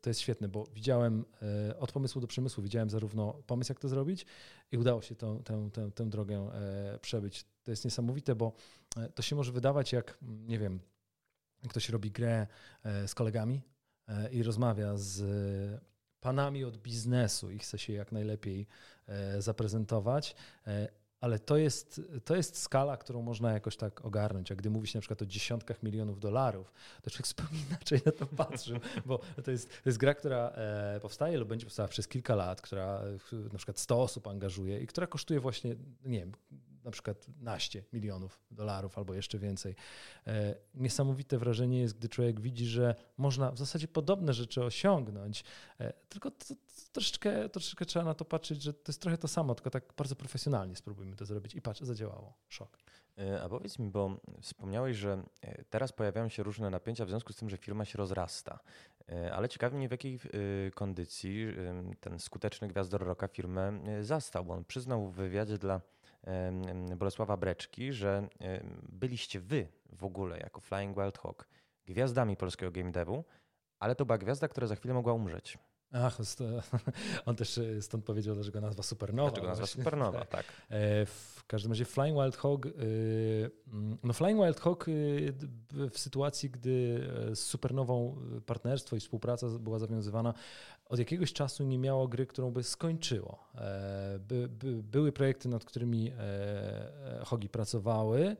[0.04, 1.24] to jest świetne, bo widziałem
[1.78, 4.26] od pomysłu do przemysłu, widziałem zarówno pomysł, jak to zrobić
[4.72, 6.50] i udało się tę, tę, tę, tę drogę
[7.00, 7.44] przebyć.
[7.62, 8.52] To jest niesamowite, bo
[9.14, 10.80] to się może wydawać jak, nie wiem,
[11.68, 12.46] ktoś robi grę
[12.82, 13.62] e, z kolegami
[14.08, 15.82] e, i rozmawia z
[16.20, 18.66] panami od biznesu i chce się jak najlepiej
[19.06, 20.36] e, zaprezentować,
[21.24, 24.52] ale to jest, to jest skala, którą można jakoś tak ogarnąć.
[24.52, 28.12] A gdy mówi się na przykład o dziesiątkach milionów dolarów, to człowiek zupełnie inaczej na
[28.12, 30.52] to patrzył, bo to jest, to jest gra, która
[31.02, 33.02] powstaje lub będzie powstała przez kilka lat, która
[33.52, 36.32] na przykład 100 osób angażuje i która kosztuje właśnie, nie wiem,
[36.84, 39.74] na przykład naście milionów dolarów albo jeszcze więcej.
[40.26, 45.44] E, niesamowite wrażenie jest, gdy człowiek widzi, że można w zasadzie podobne rzeczy osiągnąć,
[45.80, 46.54] e, tylko to, to
[46.92, 50.16] troszeczkę, troszeczkę trzeba na to patrzeć, że to jest trochę to samo, tylko tak bardzo
[50.16, 52.34] profesjonalnie spróbujmy to zrobić i patrz, zadziałało.
[52.48, 52.78] Szok.
[53.18, 55.22] E, a powiedz mi, bo wspomniałeś, że
[55.70, 58.58] teraz pojawiają się różne napięcia w związku z tym, że firma się rozrasta.
[59.32, 60.20] Ale ciekawi mnie, w jakiej
[60.74, 61.46] kondycji
[62.00, 64.52] ten skuteczny gwiazdor roka firmę zastał.
[64.52, 65.80] On przyznał w wywiadzie dla
[66.96, 68.28] Bolesława Breczki, że
[68.88, 71.48] byliście wy w ogóle jako Flying Wild Hawk
[71.86, 73.24] gwiazdami polskiego game devu,
[73.78, 75.58] ale to była gwiazda, która za chwilę mogła umrzeć.
[75.94, 76.18] Ach,
[77.26, 79.30] on też e, stąd powiedział, dlaczego nazwa Supernowa.
[79.30, 80.44] Dlaczego nazwa Supernowa, tak.
[80.70, 82.70] E, w każdym razie Flying Wild Hog, e,
[83.72, 84.86] mm, no Flying Wild Hog
[85.90, 90.34] w sytuacji, gdy z Supernową partnerstwo i współpraca była zawiązywana,
[90.88, 93.44] od jakiegoś czasu nie miało gry, którą by skończyło.
[94.18, 96.12] By, by, były projekty, nad którymi
[97.24, 98.36] Hogi pracowały,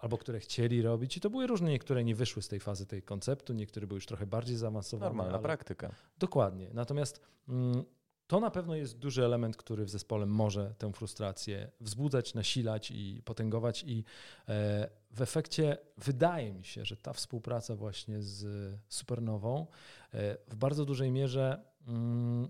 [0.00, 3.02] albo które chcieli robić i to były różne, niektóre nie wyszły z tej fazy tej
[3.02, 5.10] konceptu, niektóre były już trochę bardziej zaawansowane.
[5.10, 5.42] Normalna ale...
[5.42, 5.94] praktyka.
[6.18, 6.70] Dokładnie.
[6.72, 7.84] Natomiast mm,
[8.26, 13.22] to na pewno jest duży element, który w zespole może tę frustrację wzbudzać, nasilać i
[13.24, 13.84] potęgować.
[13.86, 14.04] I
[14.48, 18.46] e, w efekcie wydaje mi się, że ta współpraca właśnie z
[18.88, 19.66] Supernową
[20.12, 22.48] e, w bardzo dużej mierze mm,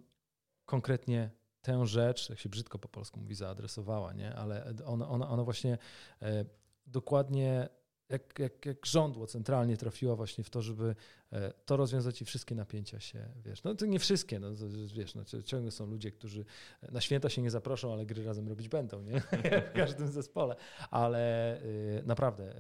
[0.67, 1.31] konkretnie
[1.63, 4.35] tę rzecz, jak się brzydko po polsku mówi, zaadresowała, nie?
[4.35, 5.79] ale ona, ona, ona właśnie
[6.23, 6.45] e,
[6.87, 7.69] dokładnie
[8.09, 10.95] jak, jak, jak żądło centralnie trafiła właśnie w to, żeby
[11.33, 15.15] e, to rozwiązać i wszystkie napięcia się, wiesz, no to nie wszystkie, no to, wiesz,
[15.15, 16.45] no, ciągle są ludzie, którzy
[16.93, 19.21] na święta się nie zaproszą, ale gry razem robić będą, nie?
[19.71, 20.57] w każdym zespole,
[20.91, 22.55] ale y, naprawdę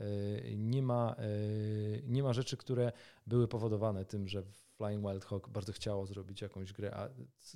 [0.56, 1.16] nie ma,
[2.06, 2.92] nie ma rzeczy, które
[3.26, 4.42] były powodowane tym, że
[4.76, 7.08] Flying Wild Hawk bardzo chciało zrobić jakąś grę, a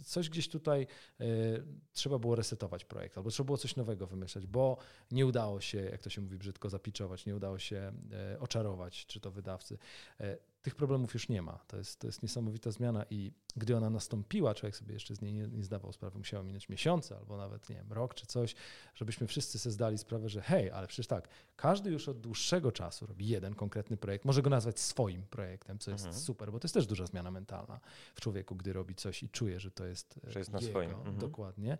[0.04, 0.86] coś gdzieś tutaj
[1.20, 4.76] y, trzeba było resetować projekt, albo trzeba było coś nowego wymyślać, bo
[5.10, 7.92] nie udało się, jak to się mówi brzydko, zapiczować, nie udało się
[8.34, 9.78] y, oczarować, czy to wydawcy.
[10.20, 11.58] Y, tych problemów już nie ma.
[11.66, 15.32] To jest, to jest niesamowita zmiana i gdy ona nastąpiła, człowiek sobie jeszcze z niej
[15.32, 18.54] nie, nie zdawał sprawy, musiało minąć miesiące albo nawet, nie wiem, rok czy coś,
[18.94, 23.06] żebyśmy wszyscy sobie zdali sprawę, że hej, ale przecież tak, każdy już od dłuższego czasu
[23.06, 26.22] robi jeden konkretny projekt, może go nazwać swoim projektem, co jest mhm.
[26.24, 27.80] super, bo to jest też duża zmiana mentalna
[28.14, 30.90] w człowieku, gdy robi coś i czuje, że to jest Że jest jego, na swoim.
[30.90, 31.18] Mhm.
[31.18, 31.78] Dokładnie.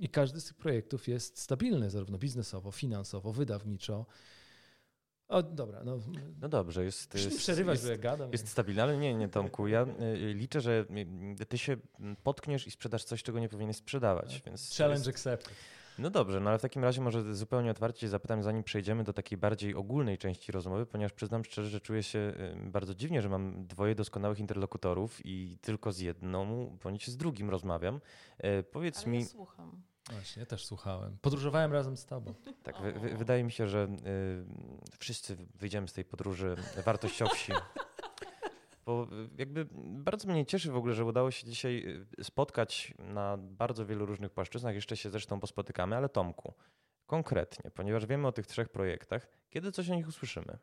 [0.00, 4.06] I każdy z tych projektów jest stabilny, zarówno biznesowo, finansowo, wydawniczo,
[5.28, 5.84] o, dobra.
[5.84, 5.98] No,
[6.40, 7.14] no dobrze, jest.
[7.14, 8.32] jest przerywać, jest, że ja gadam.
[8.32, 9.68] Jest stabilny, ale nie, nie Tomku.
[9.68, 10.84] Ja y, liczę, że
[11.40, 11.76] y, ty się
[12.22, 14.42] potkniesz i sprzedasz coś, czego nie powinieneś sprzedawać.
[14.46, 15.08] Więc Challenge jest...
[15.08, 15.54] accepted.
[15.98, 19.38] No dobrze, no ale w takim razie może zupełnie otwarcie zapytam, zanim przejdziemy do takiej
[19.38, 23.66] bardziej ogólnej części rozmowy, ponieważ przyznam szczerze, że czuję się y, bardzo dziwnie, że mam
[23.66, 28.00] dwoje doskonałych interlokutorów i tylko z jedną, bądź z drugim rozmawiam.
[28.72, 29.20] Powiedz ale mi.
[29.20, 29.82] Ja słucham.
[30.10, 31.18] Właśnie, ja też słuchałem.
[31.20, 32.34] Podróżowałem razem z tobą.
[32.62, 32.76] Tak,
[33.16, 33.88] wydaje mi się, że
[34.92, 37.52] y, wszyscy wyjdziemy z tej podróży wartościowsi.
[38.86, 43.36] Bo y, jakby bardzo mnie cieszy w ogóle, że udało się dzisiaj y, spotkać na
[43.38, 44.74] bardzo wielu różnych płaszczyznach.
[44.74, 46.54] Jeszcze się zresztą pospotykamy, ale Tomku,
[47.06, 50.58] konkretnie, ponieważ wiemy o tych trzech projektach, kiedy coś o nich usłyszymy?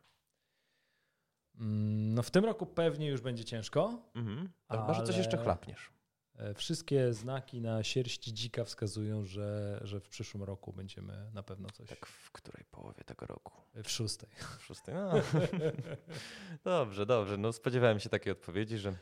[1.60, 4.02] Mm, no w tym roku pewnie już będzie ciężko.
[4.16, 4.50] Mhm.
[4.68, 5.92] Ale, ale może coś jeszcze chlapniesz.
[6.38, 11.70] E, wszystkie znaki na sierści dzika wskazują, że, że w przyszłym roku będziemy na pewno
[11.70, 11.90] coś.
[11.90, 13.54] Tak w której połowie tego roku?
[13.84, 14.30] W szóstej.
[14.60, 15.12] W szóstej, no.
[16.64, 17.38] dobrze, dobrze.
[17.38, 18.94] No spodziewałem się takiej odpowiedzi, że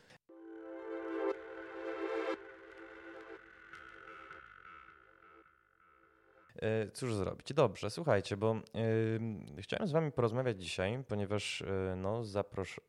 [6.55, 7.53] e, Cóż zrobić?
[7.53, 8.55] Dobrze, słuchajcie, bo
[9.55, 12.79] yy, chciałem z Wami porozmawiać dzisiaj, ponieważ yy, no, zapros-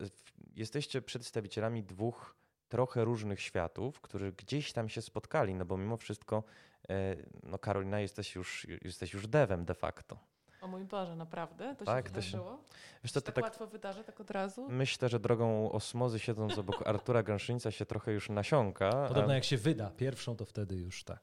[0.00, 0.08] yy,
[0.56, 2.41] jesteście przedstawicielami dwóch
[2.72, 6.42] trochę różnych światów, którzy gdzieś tam się spotkali, no bo mimo wszystko,
[6.88, 10.18] e, no Karolina, jesteś już, jesteś już devem de facto.
[10.60, 11.76] O mój Boże, naprawdę?
[11.78, 12.50] To tak, się wydarzyło?
[12.50, 12.78] To się...
[13.04, 14.68] Wiesz, to, to tak, tak łatwo wydarzy, tak od razu?
[14.68, 18.90] Myślę, że drogą osmozy siedząc obok Artura Gąszyńca się trochę już nasiąka.
[19.08, 19.34] Podobno a...
[19.34, 21.20] jak się wyda pierwszą, to wtedy już tak.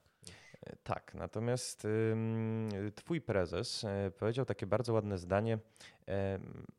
[0.66, 1.88] E, tak, natomiast
[2.96, 5.60] twój prezes e, powiedział takie bardzo ładne zdanie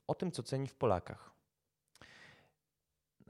[0.06, 1.39] o tym, co ceni w Polakach.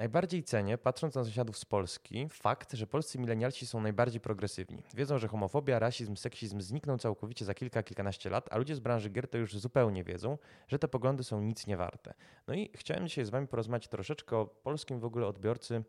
[0.01, 4.83] Najbardziej cenię, patrząc na sąsiadów z Polski, fakt, że polscy milenialci są najbardziej progresywni.
[4.95, 9.11] Wiedzą, że homofobia, rasizm, seksizm znikną całkowicie za kilka, kilkanaście lat, a ludzie z branży
[9.11, 12.15] gier to już zupełnie wiedzą, że te poglądy są nic nie warte.
[12.47, 15.85] No i chciałem dzisiaj z wami porozmawiać troszeczkę o polskim w ogóle odbiorcy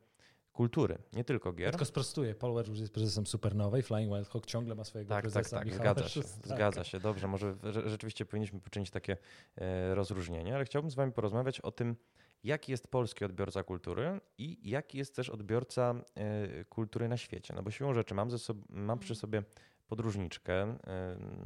[0.54, 1.66] kultury, nie tylko gier.
[1.66, 5.22] Ja tylko sprostuję, Paul Wedge jest prezesem Supernowej, Flying Wild Hawk ciągle ma swojego tak,
[5.22, 5.58] prezesa.
[5.58, 7.00] Tak, tak, zgadza się, zgadza się.
[7.00, 9.18] Dobrze, może rzeczywiście powinniśmy poczynić takie
[9.58, 11.96] e, rozróżnienie, ale chciałbym z wami porozmawiać o tym,
[12.44, 17.54] jaki jest polski odbiorca kultury i jaki jest też odbiorca e, kultury na świecie.
[17.56, 19.44] No bo siłą rzeczy mam, ze mam przy sobie
[19.88, 20.78] podróżniczkę, e,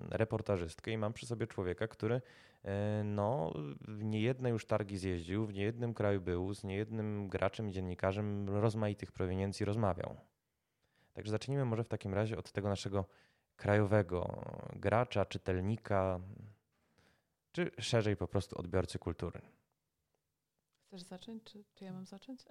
[0.10, 2.22] reportażystkę i mam przy sobie człowieka, który
[2.64, 7.72] e, no, w niejedne już targi zjeździł, w niejednym kraju był, z niejednym graczem i
[7.72, 10.16] dziennikarzem rozmaitych proweniencji rozmawiał.
[11.14, 13.06] Także zacznijmy może w takim razie od tego naszego
[13.56, 14.44] krajowego
[14.76, 16.20] gracza, czytelnika,
[17.52, 19.42] czy szerzej po prostu odbiorcy kultury.
[20.96, 22.46] Chcesz zacząć, czy, czy ja mam zacząć?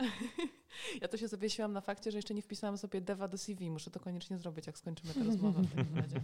[1.02, 3.70] ja to się zawiesiłam na fakcie, że jeszcze nie wpisałam sobie deva do CV.
[3.70, 6.20] Muszę to koniecznie zrobić, jak skończymy tę rozmowę w takim razie.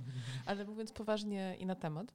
[0.47, 2.15] Ale mówiąc poważnie i na temat,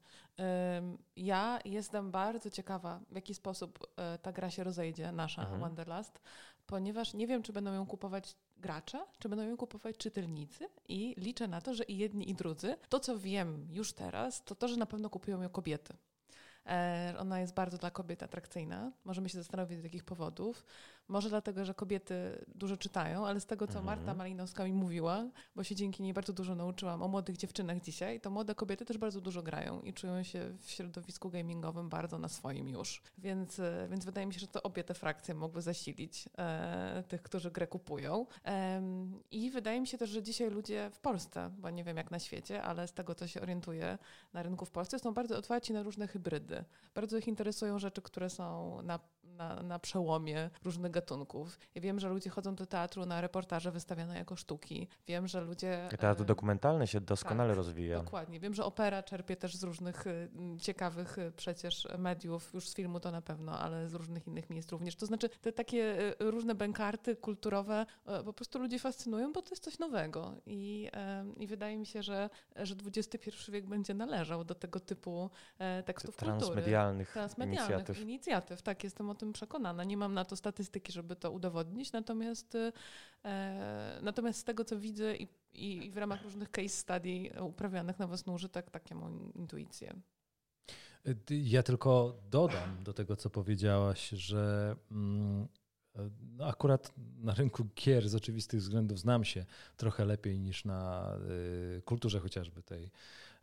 [1.15, 5.61] ja jestem bardzo ciekawa, w jaki sposób e, ta gra się rozejdzie, nasza mhm.
[5.61, 6.21] Wanderlust,
[6.65, 11.47] ponieważ nie wiem, czy będą ją kupować gracze, czy będą ją kupować czytelnicy i liczę
[11.47, 12.75] na to, że i jedni, i drudzy.
[12.89, 15.93] To, co wiem już teraz, to to, że na pewno kupują ją kobiety.
[16.65, 18.91] E, ona jest bardzo dla kobiet atrakcyjna.
[19.05, 20.65] Możemy się zastanowić z jakich powodów.
[21.07, 23.85] Może dlatego, że kobiety dużo czytają, ale z tego, co mhm.
[23.85, 28.21] Marta Malinowska mi mówiła, bo się dzięki niej bardzo dużo nauczyłam o młodych dziewczynach dzisiaj,
[28.21, 32.27] to młode kobiety też bardzo dużo grają i czują się w środowisku gamingowym bardzo na
[32.27, 33.01] swoim już.
[33.17, 37.21] Więc, e, więc wydaje mi się, że to obie te frakcje mogły zasilić e, tych,
[37.21, 38.25] którzy grę kupują.
[38.45, 38.81] E,
[39.31, 42.19] I wydaje mi się też, że dzisiaj ludzie w Polsce, bo nie wiem jak na
[42.19, 43.97] świecie, ale z tego, co się orientuję
[44.33, 46.63] na rynku w Polsce, są bardzo otwarci na różne hybrydy.
[46.95, 48.99] Bardzo ich interesują rzeczy, które są na
[49.35, 51.59] na, na przełomie różnych gatunków.
[51.75, 54.87] Ja wiem, że ludzie chodzą do teatru na reportaże wystawiane jako sztuki.
[55.07, 55.87] Wiem, że ludzie...
[55.99, 57.99] Teatr e, dokumentalny się doskonale tak, rozwija.
[57.99, 58.39] Dokładnie.
[58.39, 60.29] Wiem, że opera czerpie też z różnych y,
[60.61, 64.71] ciekawych y, przecież mediów, już z filmu to na pewno, ale z różnych innych miejsc
[64.71, 64.95] również.
[64.95, 67.85] To znaczy te takie y, różne bękarty kulturowe
[68.25, 70.89] po prostu ludzi fascynują, bo to jest coś nowego i,
[71.37, 76.15] i wydaje mi się, że, że XXI wiek będzie należał do tego typu e, tekstów
[76.15, 77.21] Transmedialnych, kultury.
[77.21, 78.01] Transmedialnych inicjatyw.
[78.01, 78.61] inicjatyw.
[78.61, 79.83] Tak, jestem o tym tym przekonana.
[79.83, 82.57] Nie mam na to statystyki, żeby to udowodnić, natomiast,
[83.25, 87.99] e, natomiast z tego, co widzę i, i, i w ramach różnych case study uprawianych
[87.99, 89.95] na własny użytek, takie mam intuicje.
[91.29, 95.47] Ja tylko dodam do tego, co powiedziałaś, że mm,
[96.37, 99.45] no akurat na rynku gier z oczywistych względów znam się
[99.77, 101.11] trochę lepiej niż na
[101.77, 102.91] y, kulturze chociażby tej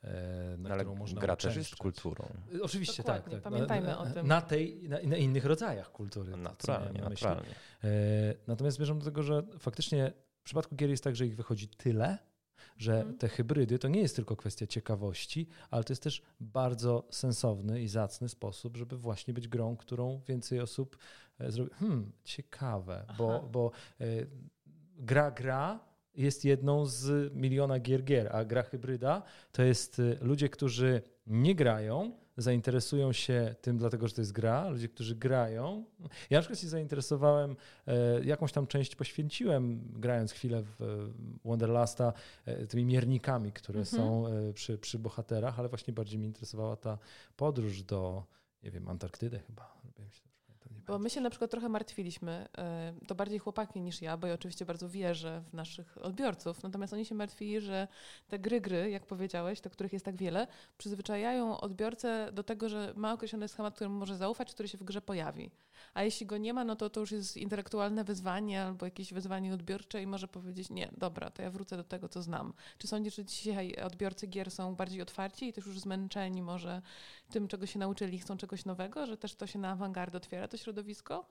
[0.05, 2.25] E, na Ale którą można gra też jest kulturą.
[2.63, 3.43] Oczywiście tak, tak.
[3.43, 4.27] Pamiętajmy na, o tym.
[4.27, 6.37] Na, tej, na, na, innych rodzajach kultury.
[6.37, 7.55] Naturalnie, na naturalnie.
[7.85, 7.89] E,
[8.47, 12.19] natomiast zmierzam do tego, że faktycznie w przypadku gier jest tak, że ich wychodzi tyle,
[12.77, 13.19] że mhm.
[13.19, 17.89] te hybrydy to nie jest tylko kwestia ciekawości, ale to jest też bardzo sensowny i
[17.89, 20.99] zacny sposób, żeby właśnie być grą, którą więcej osób
[21.39, 21.71] e, zrobi.
[21.71, 23.71] Hmm, ciekawe, bo, bo
[24.99, 29.23] gra gra, jest jedną z miliona gier gier, a gra hybryda
[29.53, 34.69] to jest y, ludzie, którzy nie grają, zainteresują się tym, dlatego że to jest gra,
[34.69, 35.85] ludzie, którzy grają.
[36.31, 41.11] Ja na przykład się zainteresowałem, e, jakąś tam część poświęciłem, grając chwilę w
[41.45, 42.13] Wonderlasta,
[42.45, 44.03] e, tymi miernikami, które mhm.
[44.03, 46.99] są e, przy, przy bohaterach, ale właśnie bardziej mnie interesowała ta
[47.37, 48.25] podróż do,
[48.63, 49.82] nie wiem, Antarktydy chyba.
[50.87, 54.35] Bo my się na przykład trochę martwiliśmy, e, to bardziej chłopaki niż ja, bo ja
[54.35, 57.89] oczywiście bardzo wierzę w naszych odbiorców, natomiast oni się martwili, że
[58.29, 60.47] te gry, gry, jak powiedziałeś, te, których jest tak wiele,
[60.79, 65.01] przyzwyczajają odbiorcę do tego, że ma określony schemat, którym może zaufać, który się w grze
[65.01, 65.51] pojawi.
[65.95, 69.55] A jeśli go nie ma, no to to już jest intelektualne wyzwanie albo jakieś wyzwanie
[69.55, 72.53] odbiorcze i może powiedzieć, nie, dobra, to ja wrócę do tego, co znam.
[72.79, 76.83] Czy sądzisz, że dzisiaj odbiorcy gier są bardziej otwarci i też już zmęczeni może
[77.31, 80.57] tym, czego się nauczyli, chcą czegoś nowego, że też to się na awangardę otwiera, to
[80.57, 81.27] środowisko?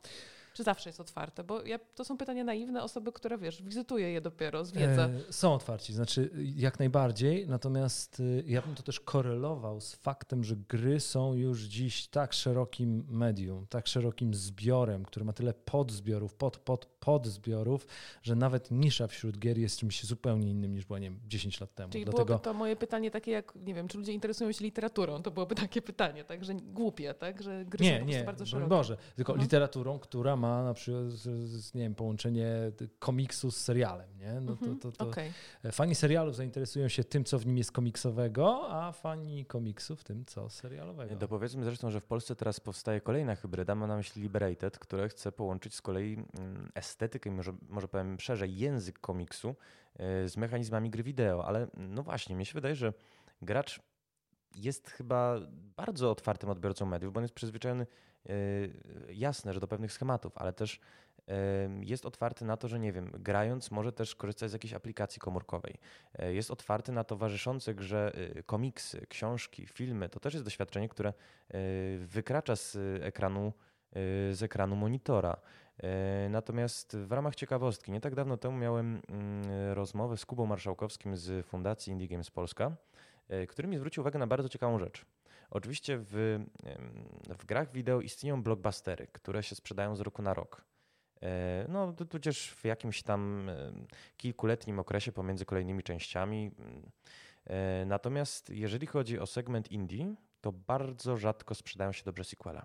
[0.53, 1.43] Czy zawsze jest otwarte?
[1.43, 5.01] Bo ja, to są pytania naiwne osoby, które wiesz, wizytuje je dopiero z wiedzy.
[5.01, 10.43] E, są otwarci, znaczy jak najbardziej, natomiast y, ja bym to też korelował z faktem,
[10.43, 16.33] że gry są już dziś tak szerokim medium, tak szerokim zbiorem, który ma tyle podzbiorów,
[16.33, 17.87] pod, pod, podzbiorów,
[18.23, 21.75] że nawet nisza wśród gier jest czymś zupełnie innym niż była, nie wiem, 10 lat
[21.75, 21.91] temu.
[21.91, 22.25] Czyli Dlatego...
[22.25, 25.55] byłoby to moje pytanie takie jak, nie wiem, czy ludzie interesują się literaturą, to byłoby
[25.55, 28.69] takie pytanie, tak, że głupie, tak, że gry nie, są nie, bardzo szerokie.
[28.69, 29.45] Boże, tylko mhm.
[29.45, 31.03] literaturą, która ma na przykład,
[31.75, 34.41] nie wiem, połączenie komiksu z serialem, nie?
[34.41, 35.31] No to, to, to okay.
[35.71, 40.49] Fani serialów zainteresują się tym, co w nim jest komiksowego, a fani komiksów tym, co
[40.49, 41.15] serialowego.
[41.15, 45.31] Dopowiedzmy zresztą, że w Polsce teraz powstaje kolejna hybryda, ma na myśli Liberated, która chce
[45.31, 49.55] połączyć z kolei mm, estetykę, może, może powiem szerzej, język komiksu
[49.95, 52.93] e, z mechanizmami gry wideo, ale no właśnie, mi się wydaje, że
[53.41, 53.81] gracz
[54.55, 55.39] jest chyba
[55.77, 57.87] bardzo otwartym odbiorcą mediów, bo on jest przyzwyczajony, e,
[59.09, 60.79] jasne, że do pewnych schematów, ale też
[61.27, 61.33] e,
[61.81, 65.77] jest otwarty na to, że nie wiem, grając może też korzystać z jakiejś aplikacji komórkowej.
[66.19, 68.11] Jest otwarty na towarzyszące grze
[68.45, 70.09] komiksy, książki, filmy.
[70.09, 71.13] To też jest doświadczenie, które
[71.99, 73.53] wykracza z ekranu,
[74.31, 75.37] z ekranu monitora.
[76.29, 81.45] Natomiast w ramach ciekawostki, nie tak dawno temu miałem mm, rozmowę z Kubą Marszałkowskim z
[81.45, 82.75] Fundacji Indie Games Polska,
[83.47, 85.05] który mi zwrócił uwagę na bardzo ciekawą rzecz.
[85.51, 86.39] Oczywiście w,
[87.39, 90.65] w grach wideo istnieją blockbustery, które się sprzedają z roku na rok.
[91.21, 93.51] E, no, tudzież w jakimś tam
[94.17, 96.51] kilkuletnim okresie pomiędzy kolejnymi częściami.
[97.85, 102.61] Natomiast jeżeli chodzi o segment indie, to bardzo rzadko sprzedają się dobrze sequele.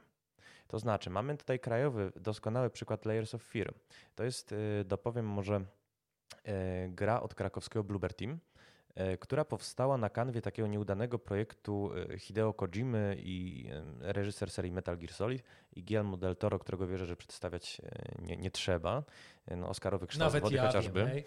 [0.69, 3.75] To znaczy, mamy tutaj krajowy, doskonały przykład Layers of Fear.
[4.15, 5.65] To jest, y, dopowiem może,
[6.89, 8.39] gra od krakowskiego Bluebird Team,
[9.21, 13.69] która powstała na kanwie takiego nieudanego projektu Hideo Kojimy i
[14.01, 15.43] reżyser serii Metal Gear Solid
[15.73, 17.81] i Guillermo del Toro, którego wierzę, że przedstawiać
[18.19, 19.03] nie, nie trzeba.
[19.57, 21.25] No, Oscarowy kształt Nawet wody ja chociażby.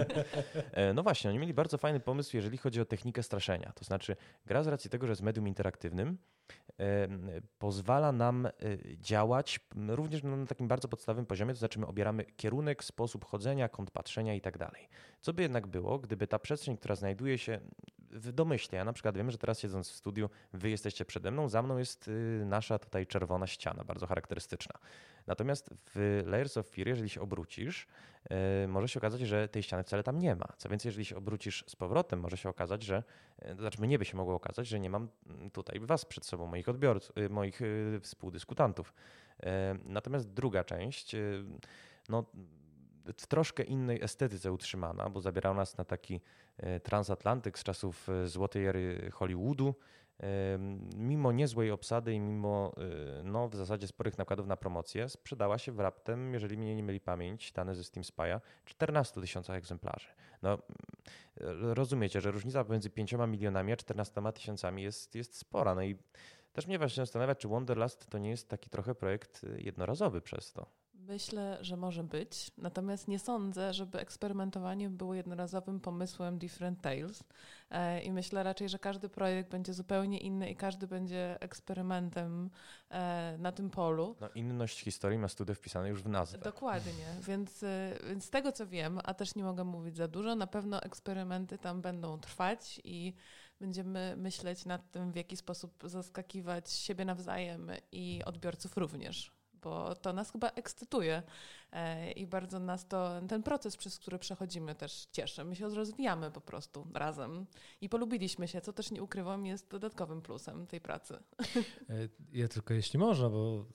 [0.94, 3.72] no właśnie, oni mieli bardzo fajny pomysł, jeżeli chodzi o technikę straszenia.
[3.74, 6.18] To znaczy, gra z racji tego, że jest medium interaktywnym,
[7.58, 8.52] pozwala nam e,
[8.96, 13.90] działać również na takim bardzo podstawowym poziomie, to znaczy my obieramy kierunek, sposób chodzenia, kąt
[13.90, 14.88] patrzenia i tak dalej.
[15.20, 17.60] Co by jednak było, gdyby ta przestrzeń, która znajduje się
[18.10, 21.48] w domyśle, ja na przykład wiem, że teraz siedząc w studiu, wy jesteście przede mną,
[21.48, 24.78] za mną jest y, nasza tutaj czerwona ściana, bardzo charakterystyczna.
[25.26, 27.86] Natomiast w Layers of Fear, jeżeli się obrócisz,
[28.64, 30.48] y, może się okazać, że tej ściany wcale tam nie ma.
[30.56, 33.02] Co więcej, jeżeli się obrócisz z powrotem, może się okazać, że,
[33.42, 36.26] y, to znaczy mnie by się mogło okazać, że nie mam mm, tutaj was przed
[36.26, 37.60] sobą, moich odbiorców, moich
[38.00, 38.92] współdyskutantów.
[39.84, 41.16] Natomiast druga część,
[42.08, 42.24] no
[43.16, 46.20] w troszkę innej estetyce utrzymana, bo zabierał nas na taki
[46.56, 49.74] e, transatlantyk z czasów e, złotej ery Hollywoodu.
[50.20, 50.58] E,
[50.96, 52.74] mimo niezłej obsady i mimo
[53.24, 57.00] no, w zasadzie sporych nakładów na promocję, sprzedała się w raptem, jeżeli mnie nie myli
[57.00, 60.08] pamięć, dane ze Steam Spy'a, 14 tysiącach egzemplarzy.
[60.42, 60.58] No,
[61.60, 65.74] rozumiecie, że różnica pomiędzy 5 milionami a 14 tysiącami jest, jest spora.
[65.74, 65.96] No i
[66.52, 70.79] też mnie właśnie zastanawia, czy Wonderlust to nie jest taki trochę projekt jednorazowy przez to.
[71.10, 77.24] Myślę, że może być, natomiast nie sądzę, żeby eksperymentowanie było jednorazowym pomysłem Different Tales.
[77.70, 82.50] E, I myślę raczej, że każdy projekt będzie zupełnie inny i każdy będzie eksperymentem
[82.90, 84.16] e, na tym polu.
[84.20, 86.38] No, inność historii ma studia wpisane już w nazwę.
[86.38, 90.34] Dokładnie, więc, e, więc z tego co wiem, a też nie mogę mówić za dużo,
[90.34, 93.14] na pewno eksperymenty tam będą trwać i
[93.60, 100.12] będziemy myśleć nad tym, w jaki sposób zaskakiwać siebie nawzajem i odbiorców również bo to
[100.12, 101.22] nas chyba ekscytuje
[101.72, 105.44] e, i bardzo nas to, ten proces, przez który przechodzimy też cieszy.
[105.44, 107.46] My się rozwijamy po prostu razem
[107.80, 111.18] i polubiliśmy się, co też nie ukrywam jest dodatkowym plusem tej pracy.
[111.90, 113.66] E, ja tylko jeśli można, bo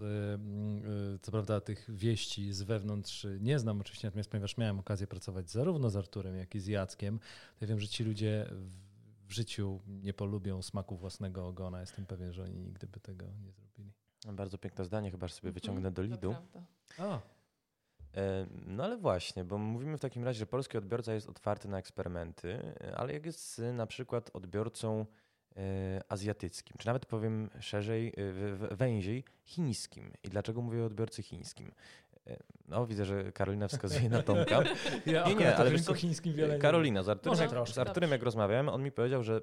[1.15, 5.51] e, co prawda tych wieści z wewnątrz nie znam oczywiście, natomiast ponieważ miałem okazję pracować
[5.51, 8.49] zarówno z Arturem, jak i z Jackiem, to ja wiem, że ci ludzie
[9.27, 11.81] w życiu nie polubią smaku własnego ogona.
[11.81, 13.64] Jestem pewien, że oni nigdy by tego nie zrobili.
[14.25, 16.35] Bardzo piękne zdanie, chyba sobie mhm, wyciągnę do lidu.
[18.17, 21.77] E, no ale właśnie, bo mówimy w takim razie, że polski odbiorca jest otwarty na
[21.77, 22.59] eksperymenty,
[22.95, 25.05] ale jak jest na przykład odbiorcą
[25.57, 28.13] e, azjatyckim, czy nawet powiem szerzej,
[28.71, 30.11] e, węziej, chińskim.
[30.23, 31.71] I dlaczego mówię o odbiorcy chińskim?
[32.67, 34.63] No, widzę, że Karolina wskazuje na Tomka.
[35.05, 38.83] Ja nie, nie, ale wiesz chińskim wiele Karolina, z Arturem, z Arturem jak rozmawiałem, on
[38.83, 39.41] mi powiedział, że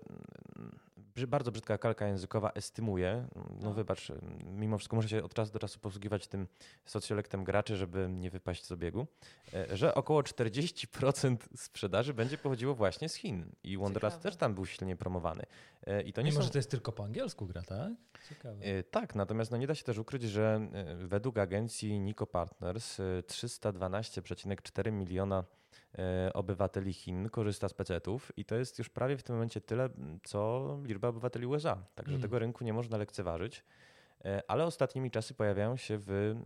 [1.27, 3.27] bardzo brzydka kalka językowa estymuje.
[3.35, 4.13] No, no wybacz,
[4.45, 6.47] mimo wszystko muszę się od czasu do czasu posługiwać tym
[6.85, 9.07] socjolektem graczy, żeby nie wypaść z obiegu,
[9.55, 13.53] e, że około 40% sprzedaży będzie pochodziło właśnie z Chin.
[13.65, 15.43] I Wonderlust też tam był silnie promowany.
[15.87, 16.47] E, I to nie mimo, są...
[16.47, 17.93] że to jest tylko po angielsku gra, tak?
[18.29, 18.65] Ciekawe.
[18.65, 24.93] E, tak, natomiast no nie da się też ukryć, że według agencji Nico Partners 312,4
[24.93, 25.45] miliona
[26.35, 29.89] obywateli Chin korzysta z PC-ów i to jest już prawie w tym momencie tyle,
[30.25, 31.79] co liczba obywateli USA.
[31.95, 32.23] Także mm.
[32.23, 33.65] tego rynku nie można lekceważyć.
[34.25, 36.37] E, ale ostatnimi czasy pojawiają się w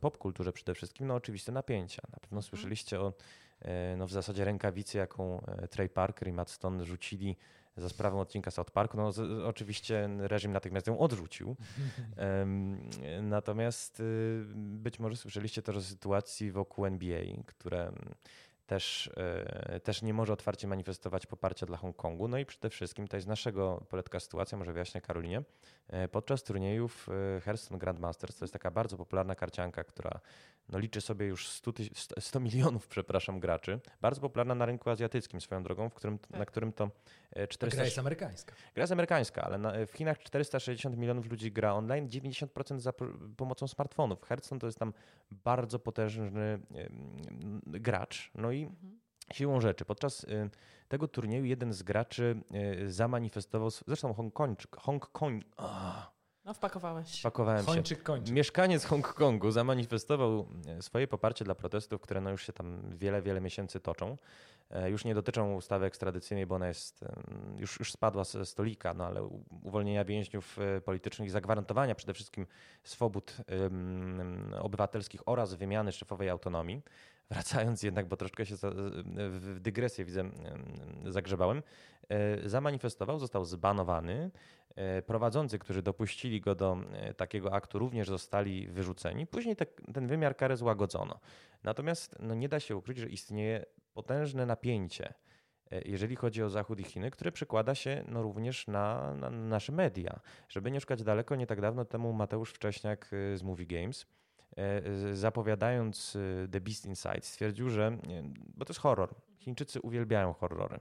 [0.00, 2.02] popkulturze przede wszystkim no, oczywiste napięcia.
[2.02, 2.42] Na pewno mhm.
[2.42, 3.12] słyszeliście o
[3.60, 7.36] e, no, w zasadzie rękawicy, jaką Trey Parker i Matt Stone rzucili
[7.76, 8.94] za sprawą odcinka South Park.
[8.94, 11.56] No, z, oczywiście reżim natychmiast ją odrzucił.
[13.22, 17.92] natomiast y, być może słyszeliście też o sytuacji wokół NBA, które
[18.66, 22.28] też, e, też nie może otwarcie manifestować poparcia dla Hongkongu.
[22.28, 25.42] No i przede wszystkim to jest naszego poletka sytuacja, może wyjaśnię Karolinie.
[25.88, 30.20] E, podczas turniejów e, Hearthstone Grandmasters, to jest taka bardzo popularna karcianka, która
[30.68, 31.72] no, liczy sobie już 100,
[32.20, 33.80] 100 milionów przepraszam, graczy.
[34.00, 36.38] Bardzo popularna na rynku azjatyckim swoją drogą, w którym, tak.
[36.38, 36.90] na którym to
[37.48, 37.76] 400...
[37.76, 38.54] Gra jest amerykańska.
[38.74, 42.92] Gra jest amerykańska, ale na, w Chinach 460 milionów ludzi gra online, 90% za
[43.36, 44.22] pomocą smartfonów.
[44.22, 44.92] Hearthstone to jest tam
[45.30, 46.60] bardzo potężny
[47.66, 48.30] gracz.
[48.34, 49.00] No i mhm.
[49.32, 50.50] siłą rzeczy podczas y,
[50.88, 52.42] tego turnieju jeden z graczy
[52.84, 55.44] y, zamanifestował, zresztą Hongkończyk, Hongkong,
[56.44, 57.20] no wpakowałeś.
[57.20, 58.04] Wpakowałem kończyk, się.
[58.04, 58.34] Kończyk.
[58.34, 63.40] Mieszkaniec Hongkongu zamanifestował e, swoje poparcie dla protestów, które no już się tam wiele, wiele
[63.40, 64.16] miesięcy toczą.
[64.70, 67.04] E, już nie dotyczą ustawy ekstradycyjnej, bo ona jest,
[67.56, 69.22] już, już spadła ze stolika, no ale
[69.62, 72.46] uwolnienia więźniów e, politycznych i zagwarantowania przede wszystkim
[72.84, 76.82] swobód um, obywatelskich oraz wymiany szefowej autonomii.
[77.32, 78.54] Wracając jednak, bo troszkę się
[79.30, 80.30] w dygresję widzę,
[81.04, 81.62] zagrzebałem,
[82.44, 84.30] zamanifestował, został zbanowany.
[84.76, 89.26] E, prowadzący, którzy dopuścili go do e, takiego aktu, również zostali wyrzuceni.
[89.26, 91.20] Później te, ten wymiar kary złagodzono.
[91.62, 93.64] Natomiast no, nie da się ukryć, że istnieje
[93.94, 95.14] potężne napięcie
[95.84, 100.20] jeżeli chodzi o Zachód i Chiny, które przekłada się no, również na, na nasze media.
[100.48, 104.06] Żeby nie szukać daleko, nie tak dawno temu Mateusz Wcześniak z Movie Games
[105.12, 106.18] zapowiadając
[106.52, 107.98] The Beast Inside stwierdził, że,
[108.54, 110.78] bo to jest horror, Chińczycy uwielbiają horrory.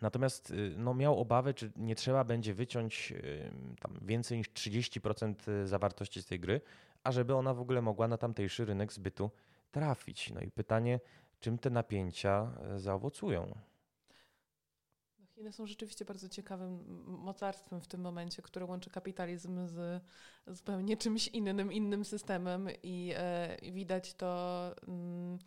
[0.00, 3.50] Natomiast y, no, miał obawy, czy nie trzeba będzie wyciąć y,
[3.80, 6.60] tam więcej niż 30% y, zawartości z tej gry,
[7.04, 9.30] ażeby ona w ogóle mogła na tamtejszy rynek zbytu
[9.70, 10.30] trafić.
[10.30, 11.00] No i pytanie,
[11.40, 13.54] czym te napięcia zaowocują?
[15.44, 20.02] Chiny są rzeczywiście bardzo ciekawym mocarstwem w tym momencie, które łączy kapitalizm z
[20.46, 24.74] zupełnie czymś innym, innym systemem i e, widać to.
[24.88, 25.38] Mm,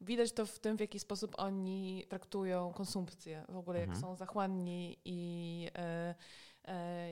[0.00, 4.02] Widać to w tym, w jaki sposób oni traktują konsumpcję, w ogóle jak mhm.
[4.02, 6.14] są zachłanni i E,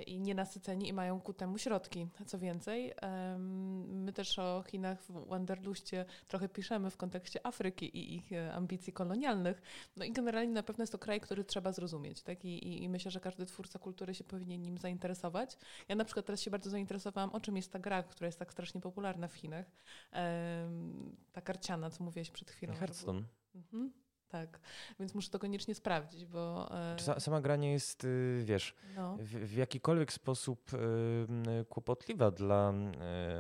[0.06, 2.08] i nienasyceni i mają ku temu środki.
[2.26, 2.94] Co więcej,
[3.86, 8.92] my też o Chinach w Wanderluście trochę piszemy w kontekście Afryki i ich e, ambicji
[8.92, 9.62] kolonialnych.
[9.96, 12.22] No i generalnie na pewno jest to kraj, który trzeba zrozumieć.
[12.22, 12.44] Tak?
[12.44, 15.58] I, i myślę, że każdy twórca kultury się powinien nim zainteresować.
[15.88, 18.52] Ja na przykład teraz się bardzo zainteresowałam, o czym jest ta gra, która jest tak
[18.52, 19.66] strasznie popularna w Chinach.
[21.32, 22.74] Ta karciana, co mówiłeś przed chwilą.
[22.74, 23.22] Hearthstone.
[23.54, 23.92] Mhm.
[24.34, 24.60] Tak,
[25.00, 26.70] więc muszę to koniecznie sprawdzić, bo...
[27.08, 29.16] E, sama gra nie jest, y, wiesz, no.
[29.20, 32.72] w, w, jakikolwiek sposób y, kłopotliwa dla,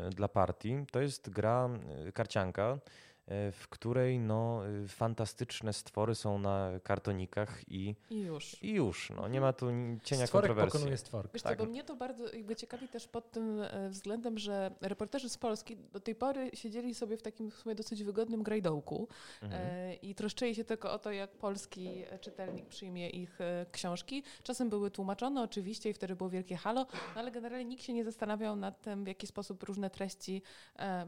[0.06, 0.86] y, dla partii.
[0.92, 1.70] To jest gra,
[2.14, 2.78] karcianka,
[3.26, 8.62] w której no, y, fantastyczne stwory są na kartonikach i, I już.
[8.62, 9.10] I już.
[9.10, 9.66] No, nie ma tu
[10.02, 10.78] cienia Stworek kontrowersji.
[10.78, 11.32] pokonuje stworek.
[11.32, 11.58] Wiesz tak.
[11.58, 15.38] co, bo mnie to bardzo jakby ciekawi też pod tym e, względem, że reporterzy z
[15.38, 19.08] Polski do tej pory siedzieli sobie w takim w sumie dosyć wygodnym grajdołku
[19.42, 19.62] mhm.
[19.62, 23.38] e, i troszczyli się tylko o to, jak polski czytelnik przyjmie ich
[23.72, 24.22] książki.
[24.42, 28.04] Czasem były tłumaczone oczywiście i wtedy było wielkie halo, no, ale generalnie nikt się nie
[28.04, 30.42] zastanawiał nad tym, w jaki sposób różne treści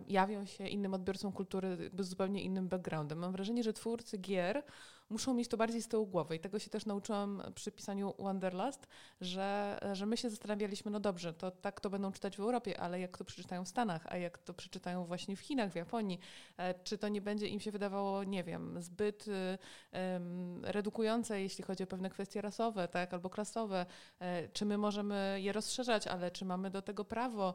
[0.09, 3.19] jawią się innym odbiorcom kultury, jakby zupełnie innym backgroundem.
[3.19, 4.63] Mam wrażenie, że twórcy gier
[5.11, 6.37] muszą mieć to bardziej z tyłu głowy.
[6.37, 8.87] I tego się też nauczyłam przy pisaniu Wanderlust,
[9.21, 13.01] że, że my się zastanawialiśmy, no dobrze, to tak to będą czytać w Europie, ale
[13.01, 16.19] jak to przeczytają w Stanach, a jak to przeczytają właśnie w Chinach, w Japonii,
[16.57, 21.83] e, czy to nie będzie im się wydawało, nie wiem, zbyt um, redukujące, jeśli chodzi
[21.83, 23.87] o pewne kwestie rasowe, tak, albo klasowe,
[24.19, 27.55] e, czy my możemy je rozszerzać, ale czy mamy do tego prawo,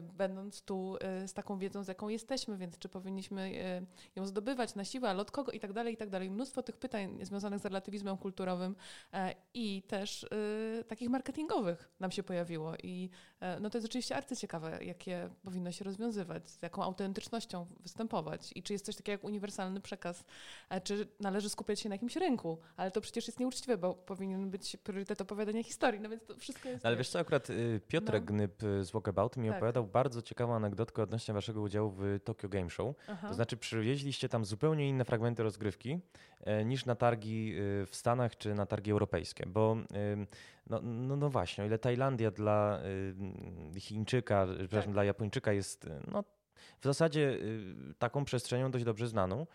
[0.00, 3.52] będąc tu z taką wiedzą, z jaką jesteśmy, więc czy powinniśmy
[4.16, 6.30] ją zdobywać na siłę, ale od kogo i tak dalej, i tak dalej.
[6.30, 6.85] Mnóstwo tych pytań
[7.22, 8.76] związanych z relatywizmem kulturowym
[9.12, 12.74] e, i też y, takich marketingowych nam się pojawiło.
[12.82, 13.10] I
[13.40, 18.62] e, no to jest oczywiście arcyciekawe, jakie powinno się rozwiązywać, z jaką autentycznością występować i
[18.62, 20.24] czy jest coś takiego jak uniwersalny przekaz,
[20.68, 24.50] e, czy należy skupiać się na jakimś rynku, ale to przecież jest nieuczciwe, bo powinien
[24.50, 26.86] być priorytet opowiadania historii, no więc to wszystko jest...
[26.86, 28.26] Ale wiesz co, akurat y, Piotrek no.
[28.26, 29.56] Gnyb z Walkabout mi tak.
[29.56, 32.94] opowiadał bardzo ciekawą anegdotkę odnośnie waszego udziału w Tokyo Game Show.
[33.08, 33.28] Aha.
[33.28, 36.00] To znaczy przywieźliście tam zupełnie inne fragmenty rozgrywki
[36.64, 39.76] niż niż na targi y, w Stanach czy na targi europejskie, bo
[40.66, 42.80] no, no, no właśnie, o ile Tajlandia dla
[43.78, 44.56] Chińczyka, tak.
[44.58, 46.24] przepraszam, dla Japończyka jest no,
[46.80, 47.38] w zasadzie
[47.98, 49.46] taką przestrzenią dość dobrze znaną,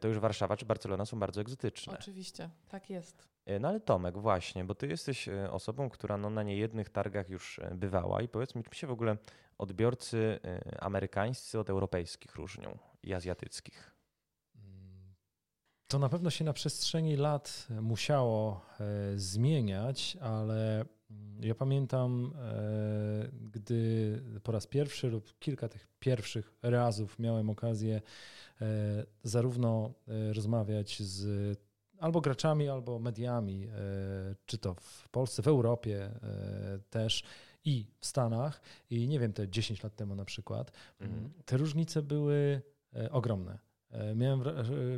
[0.00, 1.92] to już Warszawa czy Barcelona są bardzo egzotyczne.
[1.98, 3.28] Oczywiście, tak jest.
[3.60, 8.22] No ale Tomek, właśnie, bo ty jesteś osobą, która no, na niejednych targach już bywała
[8.22, 9.16] i powiedz mi, czym się w ogóle
[9.58, 10.40] odbiorcy
[10.78, 13.95] amerykańscy od europejskich różnią i azjatyckich?
[15.88, 23.28] To na pewno się na przestrzeni lat musiało e, zmieniać, ale mm, ja pamiętam, e,
[23.52, 28.00] gdy po raz pierwszy lub kilka tych pierwszych razów miałem okazję
[28.60, 28.66] e,
[29.22, 29.94] zarówno
[30.32, 31.58] rozmawiać z
[31.98, 33.68] albo graczami, albo mediami,
[34.46, 36.10] czy to w Polsce, w Europie
[36.90, 37.22] też
[37.64, 38.60] i w Stanach,
[38.90, 41.32] i nie wiem, te 10 lat temu na przykład, mhm.
[41.44, 42.62] te różnice były
[43.10, 43.65] ogromne.
[43.90, 44.42] E, miałem,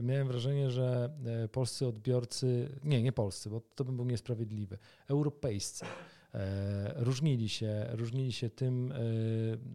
[0.03, 1.11] miałem wrażenie, że
[1.45, 4.79] e, polscy odbiorcy, nie, nie polscy, bo to by był niesprawiedliwy,
[5.09, 5.85] europejscy
[6.35, 8.93] e, różnili się, różnili się tym,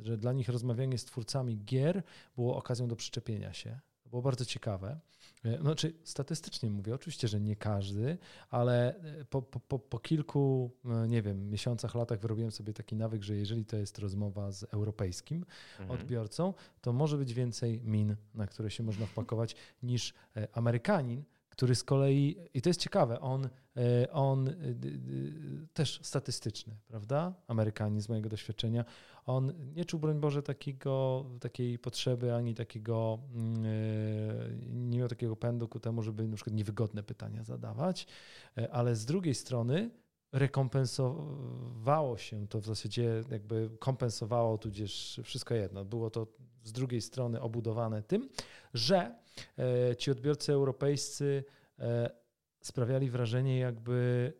[0.01, 2.03] że dla nich rozmawianie z twórcami gier
[2.35, 3.79] było okazją do przyczepienia się.
[4.05, 4.99] Było bardzo ciekawe.
[5.61, 8.17] Znaczy, statystycznie mówię, oczywiście, że nie każdy,
[8.49, 13.23] ale e, po, po, po kilku, e, nie wiem, miesiącach, latach wyrobiłem sobie taki nawyk,
[13.23, 15.45] że jeżeli to jest rozmowa z europejskim
[15.79, 15.99] mhm.
[15.99, 20.13] odbiorcą, to może być więcej min, na które się można wpakować, niż
[20.53, 21.23] Amerykanin,
[21.53, 24.53] który z kolei, i to jest ciekawe, on, e, on e,
[25.73, 27.33] też statystyczny, prawda?
[27.47, 28.85] Amerykanin z mojego doświadczenia,
[29.25, 33.69] on nie czuł, broń Boże, takiego, takiej potrzeby, ani takiego, mm, e,
[34.73, 38.07] nie miał takiego pędu ku temu, żeby na przykład niewygodne pytania zadawać,
[38.71, 39.89] ale z drugiej strony
[40.33, 45.85] rekompensowało się to w zasadzie jakby kompensowało tudzież wszystko jedno.
[45.85, 46.27] Było to
[46.63, 48.29] z drugiej strony obudowane tym,
[48.73, 49.15] że
[49.57, 51.43] e, ci odbiorcy europejscy
[51.79, 52.09] e,
[52.61, 54.33] sprawiali wrażenie, jakby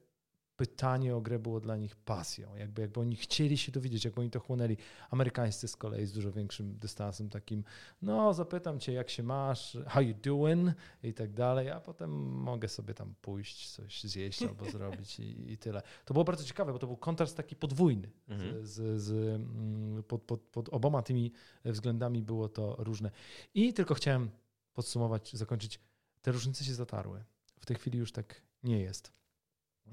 [0.58, 4.30] pytanie o grę było dla nich pasją, jakby, jakby oni chcieli się dowiedzieć, jakby oni
[4.30, 4.78] to chłonęli.
[5.10, 7.64] Amerykańscy z kolei z dużo większym dystansem takim,
[8.01, 10.70] no zapytam cię jak się masz, how you doing
[11.04, 15.58] i tak dalej, a potem mogę sobie tam pójść, coś zjeść albo zrobić i, i
[15.58, 15.82] tyle.
[16.06, 18.12] To było bardzo ciekawe, bo to był kontrast taki podwójny.
[18.28, 18.66] Mhm.
[18.66, 21.32] Z, z, mm, pod, pod, pod oboma tymi
[21.66, 23.12] względami było to różne.
[23.54, 24.30] I tylko chciałem
[24.74, 25.80] podsumować, zakończyć,
[26.22, 27.24] te różnice się zatarły.
[27.60, 29.22] W tej chwili już tak nie jest.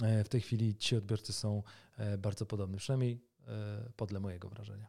[0.03, 1.62] E, w tej chwili ci odbiorcy są
[1.99, 4.86] e, bardzo podobni, przynajmniej e, podle mojego wrażenia.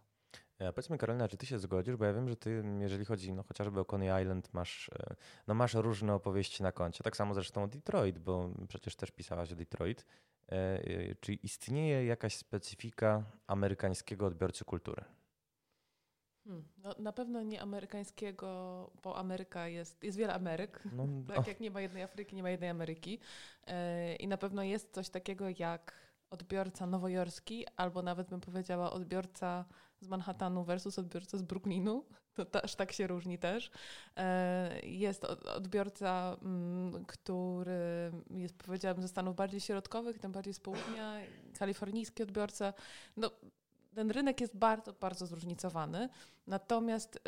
[0.59, 3.43] Ja powiedzmy Karolina, czy ty się zgodzisz, bo ja wiem, że ty, jeżeli chodzi no,
[3.43, 4.91] chociażby o Coney Island, masz,
[5.47, 7.03] no, masz różne opowieści na koncie.
[7.03, 10.05] Tak samo zresztą o Detroit, bo przecież też pisałaś o Detroit.
[11.19, 15.03] Czy istnieje jakaś specyfika amerykańskiego odbiorcy kultury?
[16.45, 16.63] Hmm.
[16.77, 20.83] No, na pewno nie amerykańskiego, bo Ameryka jest, jest wiele Ameryk.
[20.93, 21.49] No, tak oh.
[21.49, 23.19] jak nie ma jednej Afryki, nie ma jednej Ameryki.
[23.67, 23.73] Yy,
[24.15, 25.93] I na pewno jest coś takiego jak
[26.29, 29.65] odbiorca nowojorski, albo nawet bym powiedziała odbiorca
[29.99, 32.05] z Manhattanu versus odbiorca z Brooklynu.
[32.33, 33.71] To też tak się różni też.
[34.81, 41.17] Yy, jest odbiorca, mm, który jest, powiedziałabym, ze Stanów bardziej środkowych, tym bardziej z południa,
[41.59, 42.73] kalifornijski odbiorca.
[43.17, 43.31] No,
[43.95, 46.09] ten rynek jest bardzo, bardzo zróżnicowany.
[46.47, 47.19] Natomiast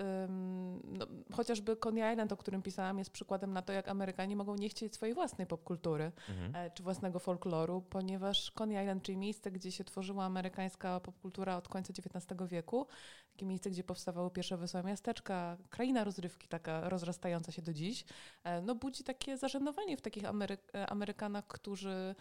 [0.83, 4.69] no, chociażby Coney Island, o którym pisałam, jest przykładem na to, jak Amerykanie mogą nie
[4.69, 6.55] chcieć swojej własnej popkultury mhm.
[6.55, 11.67] E, czy własnego folkloru, ponieważ Coney Island, czyli miejsce, gdzie się tworzyła amerykańska popkultura od
[11.67, 12.87] końca XIX wieku,
[13.33, 18.05] takie miejsce, gdzie powstawały pierwsze wesołe miasteczka, kraina rozrywki taka rozrastająca się do dziś,
[18.43, 22.15] e, no budzi takie zażenowanie w takich Amery e, Amerykanach, którzy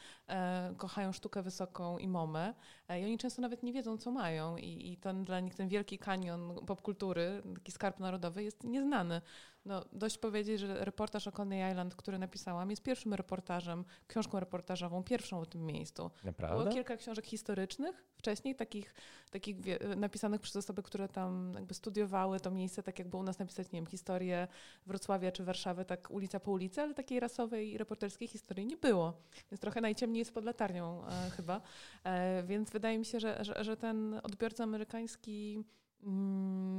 [0.76, 2.54] kochają sztukę wysoką i momę
[3.00, 5.98] i oni często nawet nie wiedzą, co mają i, i ten dla nich ten wielki
[5.98, 9.20] kanion popkultury kultury, taki skarb narodowy jest nieznany.
[9.64, 15.02] No, dość powiedzieć, że reportaż o Coney Island, który napisałam, jest pierwszym reportażem, książką reportażową,
[15.02, 16.10] pierwszą o tym miejscu.
[16.24, 16.58] Naprawdę?
[16.58, 18.94] Było kilka książek historycznych wcześniej, takich,
[19.30, 19.56] takich
[19.96, 23.78] napisanych przez osoby, które tam jakby studiowały to miejsce, tak jakby u nas napisać, nie
[23.78, 24.48] wiem, historię
[24.86, 29.12] Wrocławia czy Warszawy, tak ulica po ulicy, ale takiej rasowej i reporterskiej historii nie było.
[29.50, 31.60] Więc trochę najciemniej jest pod latarnią e, chyba.
[32.04, 35.64] E, więc wydaje mi się, że, że, że ten odbiorca amerykański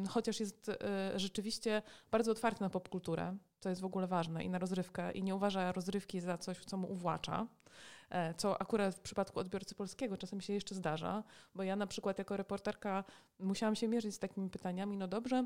[0.10, 4.60] chociaż jest e, rzeczywiście bardzo otwarty na popkulturę, to jest w ogóle ważne, i na
[4.60, 7.48] rozrywkę, i nie uważa rozrywki za coś, co mu uwłacza,
[8.10, 11.24] e, co akurat w przypadku odbiorcy polskiego czasem się jeszcze zdarza,
[11.56, 13.04] bo ja na przykład jako reporterka
[13.40, 15.46] musiałam się mierzyć z takimi pytaniami, no dobrze,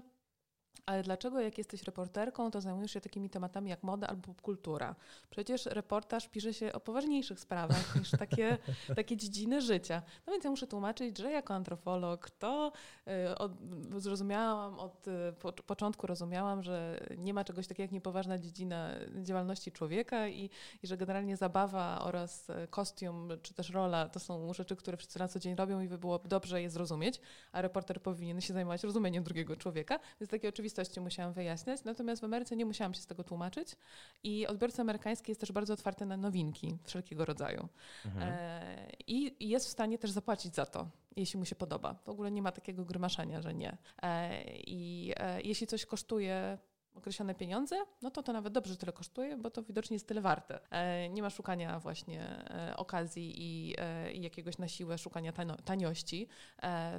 [0.86, 4.96] ale dlaczego jak jesteś reporterką, to zajmujesz się takimi tematami jak moda albo kultura?
[5.30, 8.58] Przecież reportaż pisze się o poważniejszych sprawach niż takie,
[8.96, 10.02] takie dziedziny życia.
[10.28, 12.72] No więc ja muszę tłumaczyć, że jako antropolog to
[13.08, 13.52] y, od,
[13.98, 18.90] zrozumiałam, od y, po, początku rozumiałam, że nie ma czegoś takiego jak niepoważna dziedzina
[19.24, 20.50] działalności człowieka i,
[20.84, 25.20] i że generalnie zabawa oraz y, kostium czy też rola to są rzeczy, które wszyscy
[25.20, 27.22] na co dzień robią i by było dobrze je zrozumieć,
[27.52, 30.00] a reporter powinien się zajmować rozumieniem drugiego człowieka.
[30.20, 33.76] Więc takie oczywiste rzeczywistości musiałam wyjaśniać, natomiast w Ameryce nie musiałam się z tego tłumaczyć
[34.24, 37.68] i odbiorca amerykański jest też bardzo otwarty na nowinki wszelkiego rodzaju
[38.06, 38.34] mhm.
[38.34, 41.94] e, i jest w stanie też zapłacić za to, jeśli mu się podoba.
[42.06, 43.78] W ogóle nie ma takiego grymaszenia, że nie.
[44.02, 46.58] E, I e, jeśli coś kosztuje
[46.98, 50.22] określone pieniądze, no to to nawet dobrze, że tyle kosztuje, bo to widocznie jest tyle
[50.22, 50.60] warte.
[50.72, 55.34] E, nie ma szukania właśnie e, okazji i, e, i jakiegoś na siłę szukania
[55.66, 56.28] taniości.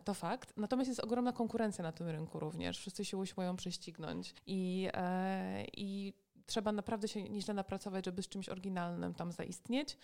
[0.05, 0.57] To fakt.
[0.57, 2.79] Natomiast jest ogromna konkurencja na tym rynku również.
[2.79, 4.89] Wszyscy się usiłują prześcignąć i,
[5.77, 6.13] i
[6.49, 9.97] trzeba naprawdę się nieźle napracować, żeby z czymś oryginalnym tam zaistnieć.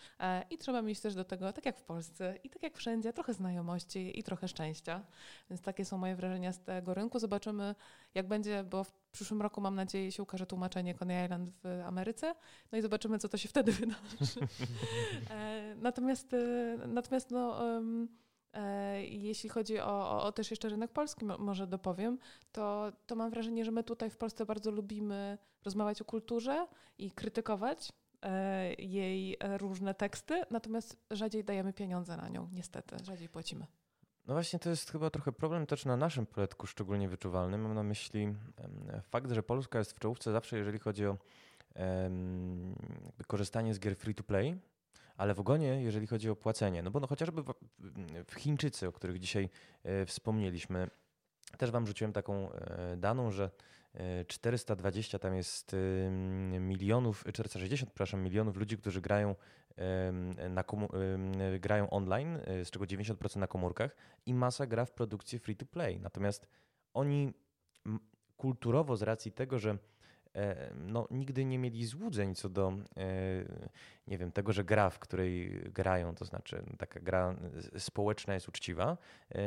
[0.51, 3.35] I trzeba mieć też do tego, tak jak w Polsce i tak jak wszędzie, trochę
[3.35, 5.05] znajomości i trochę szczęścia.
[5.51, 7.19] Więc takie są moje wrażenia z tego rynku.
[7.19, 7.75] Zobaczymy,
[8.15, 12.35] jak będzie, bo w przyszłym roku mam nadzieję się ukaże tłumaczenie Coney Island w Ameryce.
[12.73, 14.41] No i zobaczymy, co to się wtedy wydarzy.
[15.31, 17.83] E, natomiast, e, natomiast no, e,
[19.03, 22.19] jeśli chodzi o, o, też jeszcze rynek polski, może dopowiem,
[22.53, 26.67] to, to mam wrażenie, że my tutaj w Polsce bardzo lubimy rozmawiać o kulturze
[26.99, 27.93] i krytykować
[28.79, 33.67] jej różne teksty, natomiast rzadziej dajemy pieniądze na nią, niestety, rzadziej płacimy.
[34.27, 37.59] No właśnie to jest chyba trochę problem też na naszym poletku szczególnie wyczuwalny.
[37.59, 38.35] Mam na myśli
[39.03, 41.17] fakt, że Polska jest w czołówce zawsze, jeżeli chodzi o
[43.27, 44.57] korzystanie z gier free to play,
[45.17, 46.83] ale w ogonie, jeżeli chodzi o płacenie.
[46.83, 47.55] No bo no chociażby w,
[48.27, 49.51] w Chińczycy, o których dzisiaj
[49.83, 50.91] e, wspomnieliśmy,
[51.59, 53.51] też wam rzuciłem taką e, daną, że
[54.27, 55.77] 420 e, tam jest
[56.61, 59.35] milionów, 460, przepraszam, milionów ludzi, którzy grają
[60.51, 60.65] na
[61.61, 63.97] grają online, z czego 90% na komórkach
[64.27, 66.01] i masa gra w produkcji free to play.
[66.01, 66.47] Natomiast
[66.95, 67.33] oni
[68.37, 69.79] kulturowo z racji tego, że
[70.75, 72.73] no, nigdy nie mieli złudzeń co do
[74.07, 77.37] nie wiem, tego, że gra, w której grają, to znaczy taka gra
[77.79, 78.99] społeczna jest uczciwa,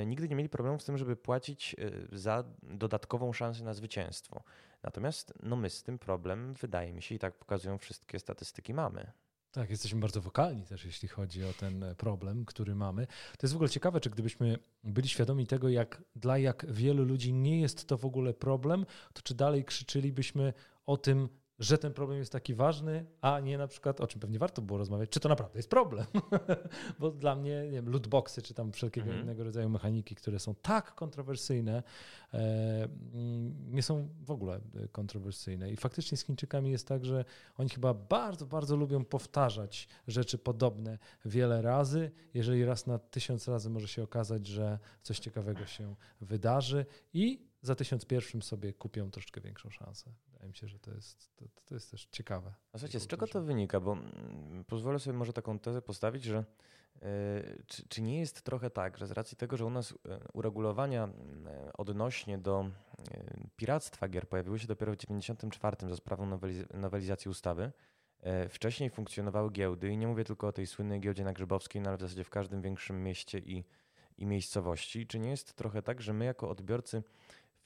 [0.05, 1.75] nigdy nie mieli problemu z tym, żeby płacić
[2.11, 4.43] za dodatkową szansę na zwycięstwo.
[4.83, 9.11] Natomiast no my z tym problem, wydaje mi się, i tak pokazują wszystkie statystyki, mamy.
[9.57, 13.07] Tak, jesteśmy bardzo wokalni też, jeśli chodzi o ten problem, który mamy.
[13.07, 17.33] To jest w ogóle ciekawe, czy gdybyśmy byli świadomi tego, jak dla jak wielu ludzi
[17.33, 20.53] nie jest to w ogóle problem, to czy dalej krzyczylibyśmy
[20.85, 21.29] o tym,
[21.59, 24.77] że ten problem jest taki ważny, a nie na przykład, o czym pewnie warto było
[24.77, 26.05] rozmawiać, czy to naprawdę jest problem.
[26.99, 29.23] Bo dla mnie, nie wiem, lootboxy, czy tam wszelkiego mhm.
[29.23, 31.83] innego rodzaju mechaniki, które są tak kontrowersyjne,
[32.33, 32.37] e,
[33.13, 34.59] mm, nie są w ogóle
[34.91, 35.71] kontrowersyjne.
[35.71, 37.25] I faktycznie z Chińczykami jest tak, że
[37.57, 42.11] oni chyba bardzo, bardzo lubią powtarzać rzeczy podobne wiele razy.
[42.33, 47.75] Jeżeli raz na tysiąc razy może się okazać, że coś ciekawego się wydarzy i za
[47.75, 50.11] tysiąc pierwszym sobie kupią troszeczkę większą szansę.
[50.37, 52.53] Wydaje mi się, że to jest, to, to jest też ciekawe.
[52.73, 53.79] A słuchajcie, z czego to wynika?
[53.79, 56.45] Bo mm, pozwolę sobie może taką tezę postawić, że
[56.95, 57.01] yy,
[57.67, 61.03] czy, czy, nie jest trochę tak, że z racji tego, że u nas e, uregulowania
[61.45, 62.69] e, odnośnie do
[63.55, 67.71] piractwa gier pojawiły się dopiero w 1994 za sprawą noweliz nowelizacji ustawy,
[68.49, 71.97] Wcześniej funkcjonowały giełdy i nie mówię tylko o tej słynnej giełdzie na Grzybowskiej, no ale
[71.97, 73.63] w zasadzie w każdym większym mieście i,
[74.17, 75.07] i miejscowości.
[75.07, 77.03] Czy nie jest trochę tak, że my jako odbiorcy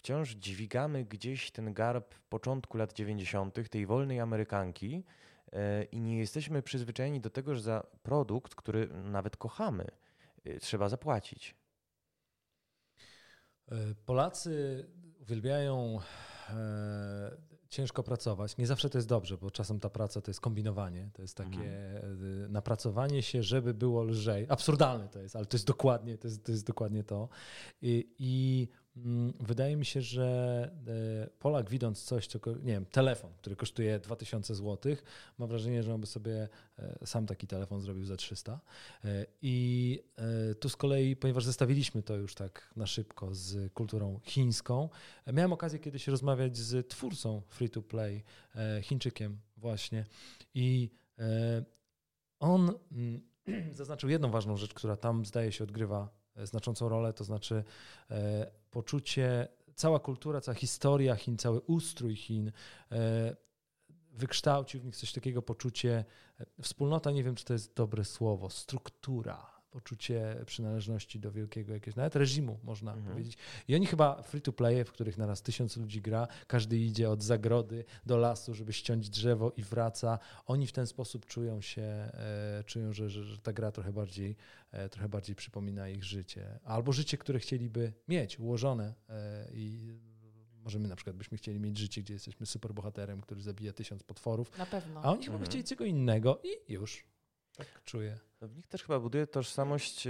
[0.02, 5.04] wciąż dźwigamy gdzieś ten garb początku lat 90., tej wolnej Amerykanki
[5.52, 9.86] e, i nie jesteśmy przyzwyczajeni do tego, że za produkt, który nawet kochamy,
[10.46, 11.56] e, trzeba zapłacić.
[13.72, 13.76] E,
[14.06, 14.86] Polacy
[15.20, 16.00] uwielbiają
[17.70, 18.58] ciężko pracować.
[18.58, 21.94] Nie zawsze to jest dobrze, bo czasem ta praca to jest kombinowanie, to jest takie
[21.96, 22.52] mhm.
[22.52, 24.46] napracowanie się, żeby było lżej.
[24.50, 26.28] Absurdalne to jest, ale to jest dokładnie to.
[26.28, 27.30] Jest, to, jest dokładnie to.
[27.82, 28.68] I, i
[29.40, 30.72] wydaje mi się, że
[31.24, 34.96] e, Polak widząc coś, co, nie wiem, telefon, który kosztuje 2000 zł,
[35.38, 38.60] ma wrażenie, że on by sobie e, sam taki telefon zrobił za 300.
[39.04, 40.00] E, I
[40.60, 44.90] tu z kolei, ponieważ zestawiliśmy to już tak na szybko z kulturą chińską,
[45.34, 48.24] miałem okazję kiedyś rozmawiać z twórcą free to play,
[48.82, 50.06] Chińczykiem właśnie.
[50.54, 50.90] I
[52.40, 53.22] on mm,
[53.74, 56.10] zaznaczył jedną ważną rzecz, która tam zdaje się odgrywa
[56.44, 57.64] znaczącą rolę, to znaczy
[58.72, 62.52] poczucie, cała kultura, cała historia Chin, cały ustrój Chin
[62.92, 63.36] e,
[64.12, 66.06] wykształcił w nich coś takiego poczucie,
[66.40, 71.96] e, wspólnota, nie wiem czy to jest dobre słowo, struktura, poczucie przynależności do wielkiego jakiegoś,
[71.96, 73.12] nawet reżimu można mhm.
[73.12, 73.38] powiedzieć.
[73.68, 77.24] I oni chyba free to play, w których naraz tysiąc ludzi gra, każdy idzie od
[77.24, 80.20] zagrody do lasu, żeby ściąć drzewo i wraca.
[80.46, 84.36] Oni w ten sposób czują się, e, czują, że, że, że, ta gra trochę bardziej,
[84.72, 86.60] e, trochę bardziej przypomina ich życie.
[86.64, 90.00] Albo życie, które chcieliby mieć, ułożone e, i
[90.64, 94.58] może my na przykład byśmy chcieli mieć życie, gdzie jesteśmy superbohaterem, który zabija tysiąc potworów.
[94.58, 95.02] Na pewno.
[95.04, 95.50] A oni chyba mhm.
[95.50, 97.06] chcieli czego innego i już.
[97.56, 98.20] Tak czuję.
[98.42, 100.08] No w nich też chyba buduje tożsamość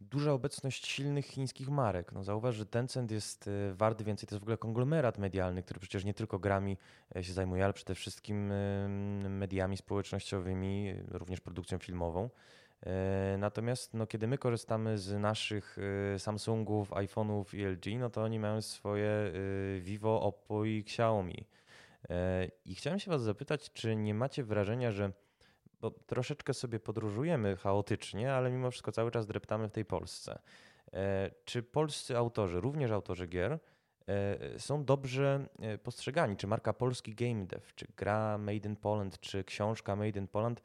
[0.00, 2.12] duża obecność silnych chińskich marek.
[2.12, 4.28] No zauważ, że Tencent jest y, wart więcej.
[4.28, 6.76] To jest w ogóle konglomerat medialny, który przecież nie tylko grami
[7.16, 8.52] e, się zajmuje, ale przede wszystkim
[9.28, 12.30] mediami społecznościowymi, również produkcją filmową.
[12.86, 15.78] E, natomiast no, kiedy my korzystamy z naszych
[16.14, 21.46] y, Samsungów, iPhone'ów i LG, no to oni mają swoje y, Vivo, Oppo i Xiaomi.
[22.10, 25.12] E, I chciałem się Was zapytać, czy nie macie wrażenia, że
[25.82, 30.38] bo troszeczkę sobie podróżujemy chaotycznie, ale mimo wszystko cały czas dreptamy w tej Polsce.
[30.92, 33.58] E, czy polscy autorzy, również autorzy gier,
[34.06, 36.36] e, są dobrze e, postrzegani?
[36.36, 40.62] Czy marka polski game dev, czy gra Made in Poland, czy książka Made in Poland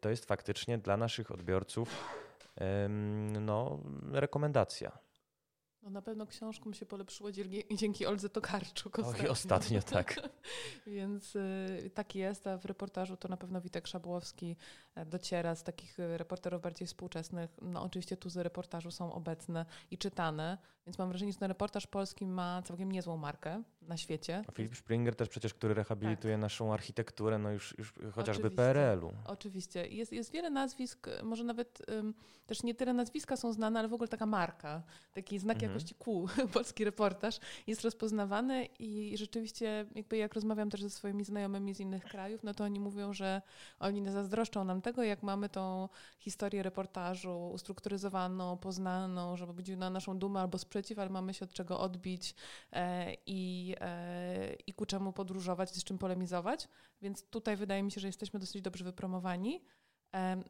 [0.00, 1.88] to jest faktycznie dla naszych odbiorców
[3.40, 3.80] no,
[4.12, 4.98] rekomendacja?
[5.84, 9.24] No na pewno książkom się polepszyło dzięki, dzięki Oldze Tokarczuk ostatnio.
[9.24, 10.20] Oj, ostatnio, tak.
[10.86, 14.56] Więc y, tak jest, a w reportażu to na pewno Witek Szabłowski
[14.94, 17.50] e, dociera z takich y, reporterów bardziej współczesnych.
[17.62, 21.86] No oczywiście tu z reportażu są obecne i czytane, więc mam wrażenie, że ten reportaż
[21.86, 24.44] polski ma całkiem niezłą markę na świecie.
[24.48, 26.40] A Filip Springer też przecież, który rehabilituje tak.
[26.40, 29.12] naszą architekturę, no już, już chociażby PRL-u.
[29.26, 29.88] Oczywiście.
[29.88, 32.14] Jest, jest wiele nazwisk, może nawet um,
[32.46, 34.82] też nie tyle nazwiska są znane, ale w ogóle taka marka,
[35.12, 35.72] taki znak mhm.
[35.72, 41.74] jakości kół, polski reportaż jest rozpoznawany i rzeczywiście jakby jak rozmawiam też ze swoimi znajomymi
[41.74, 43.42] z innych krajów, no to oni mówią, że
[43.78, 49.90] oni nie zazdroszczą nam tego, jak mamy tą historię reportażu ustrukturyzowaną, poznaną, żeby budził na
[49.90, 52.34] naszą dumę albo sprzeciw, ale mamy się od czego odbić
[52.72, 56.68] e, i, e, i ku czemu podróżować, z czym polemizować.
[57.02, 59.60] Więc tutaj wydaje mi się, że jesteśmy dosyć dobrze wypromowani.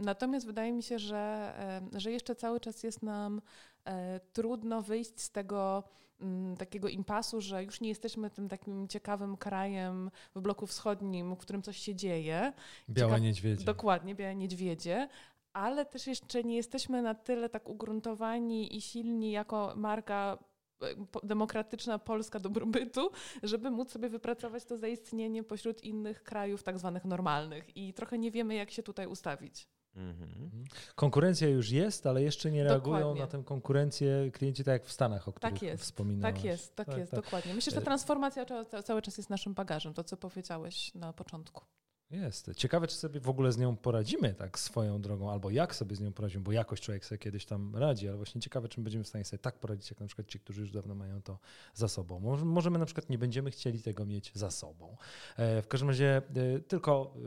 [0.00, 1.54] Natomiast wydaje mi się, że,
[1.92, 3.42] że jeszcze cały czas jest nam
[3.84, 5.84] e, trudno wyjść z tego
[6.20, 11.38] mm, takiego impasu, że już nie jesteśmy tym takim ciekawym krajem w bloku wschodnim, w
[11.38, 12.52] którym coś się dzieje.
[12.88, 13.64] Białe Cieka niedźwiedzie.
[13.64, 15.08] Dokładnie, białe niedźwiedzie,
[15.54, 20.38] ale też jeszcze nie jesteśmy na tyle tak ugruntowani i silni jako marka
[20.82, 20.86] e,
[21.22, 23.10] demokratyczna Polska dobrobytu,
[23.42, 28.30] żeby móc sobie wypracować to zaistnienie pośród innych krajów tak zwanych normalnych i trochę nie
[28.30, 29.68] wiemy, jak się tutaj ustawić.
[29.96, 30.64] Mhm.
[30.94, 33.20] Konkurencja już jest, ale jeszcze nie reagują dokładnie.
[33.20, 36.34] na tę konkurencję klienci tak jak w Stanach, o których tak jest, wspominałeś.
[36.36, 37.24] Tak jest, tak, tak jest, tak.
[37.24, 37.54] dokładnie.
[37.54, 38.44] Myślę, że ta e, transformacja
[38.84, 41.64] cały czas jest naszym bagażem, to co powiedziałeś na początku.
[42.10, 42.50] Jest.
[42.56, 46.00] Ciekawe, czy sobie w ogóle z nią poradzimy tak swoją drogą, albo jak sobie z
[46.00, 49.08] nią poradzimy, bo jakoś człowiek sobie kiedyś tam radzi, ale właśnie ciekawe, czy będziemy w
[49.08, 51.38] stanie sobie tak poradzić, jak na przykład ci, którzy już dawno mają to
[51.74, 52.20] za sobą.
[52.20, 54.96] Może, może my na przykład nie będziemy chcieli tego mieć za sobą.
[55.36, 57.20] E, w każdym razie e, tylko e,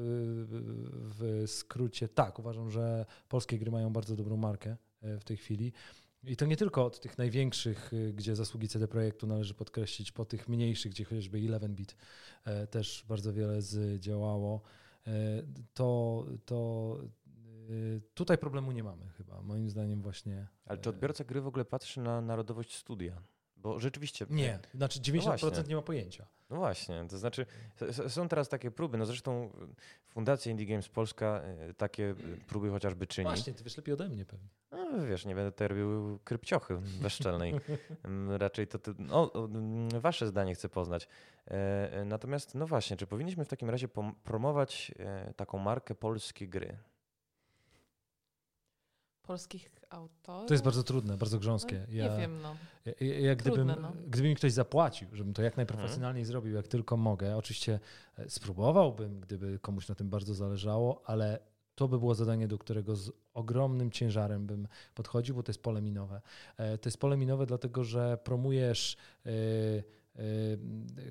[1.02, 5.74] w skrócie tak, uważam, że polskie gry mają bardzo dobrą markę w tej chwili.
[6.24, 10.26] I to nie tylko od tych największych, y, gdzie zasługi CD Projektu należy podkreślić, po
[10.26, 11.96] tych mniejszych, gdzie chociażby 11-bit
[12.46, 14.62] e, też bardzo wiele zdziałało,
[15.08, 15.12] e,
[15.74, 16.98] to, to
[17.70, 20.48] y, tutaj problemu nie mamy chyba, moim zdaniem właśnie.
[20.66, 23.22] Ale czy odbiorca gry w ogóle patrzy na narodowość studia?
[23.68, 24.26] Bo rzeczywiście.
[24.30, 26.26] Nie, znaczy 90% no nie ma pojęcia.
[26.50, 27.46] No właśnie, to znaczy
[28.08, 29.50] są teraz takie próby, no zresztą
[30.08, 32.16] Fundacja Indie Games Polska e, takie
[32.48, 33.28] próby chociażby czyni.
[33.28, 34.48] Właśnie, ty wiesz lepiej ode mnie pewnie.
[34.72, 37.54] No wiesz, nie będę tutaj robił krypciochy bezczelnej.
[38.04, 41.08] Mm, raczej to ty, no, mm, wasze zdanie chcę poznać.
[41.48, 41.52] E,
[41.94, 43.88] e, natomiast no właśnie, czy powinniśmy w takim razie
[44.24, 44.92] promować
[45.36, 46.78] taką markę polskie gry?
[49.28, 50.48] Polskich autorów?
[50.48, 51.86] To jest bardzo trudne, bardzo grząskie.
[51.88, 52.56] No, ja, nie wiem, no.
[52.86, 53.94] Ja, ja gdybym, Trudne, no.
[54.08, 56.26] gdyby mi ktoś zapłacił, żebym to jak najprofesjonalniej mhm.
[56.26, 57.80] zrobił, jak tylko mogę, oczywiście
[58.18, 61.40] e, spróbowałbym, gdyby komuś na tym bardzo zależało, ale
[61.76, 65.82] to by było zadanie, do którego z ogromnym ciężarem bym podchodził, bo to jest pole
[65.82, 66.22] minowe.
[66.58, 69.30] E, to jest pole minowe, dlatego że promujesz e,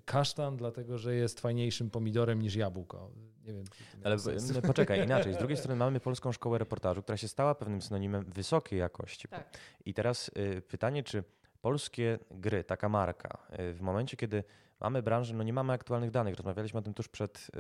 [0.05, 3.11] kasztan, dlatego że jest fajniejszym pomidorem niż jabłko.
[3.47, 3.65] Nie wiem.
[4.05, 4.17] Ale
[4.55, 5.35] no, poczekaj, inaczej.
[5.35, 9.29] Z drugiej strony mamy Polską Szkołę Reportażu, która się stała pewnym synonimem wysokiej jakości.
[9.29, 9.59] Tak.
[9.85, 11.25] I teraz y, pytanie, czy
[11.61, 14.45] polskie gry, taka marka, y, w momencie, kiedy
[14.81, 17.51] mamy branżę, no nie mamy aktualnych danych, rozmawialiśmy o tym tuż przed,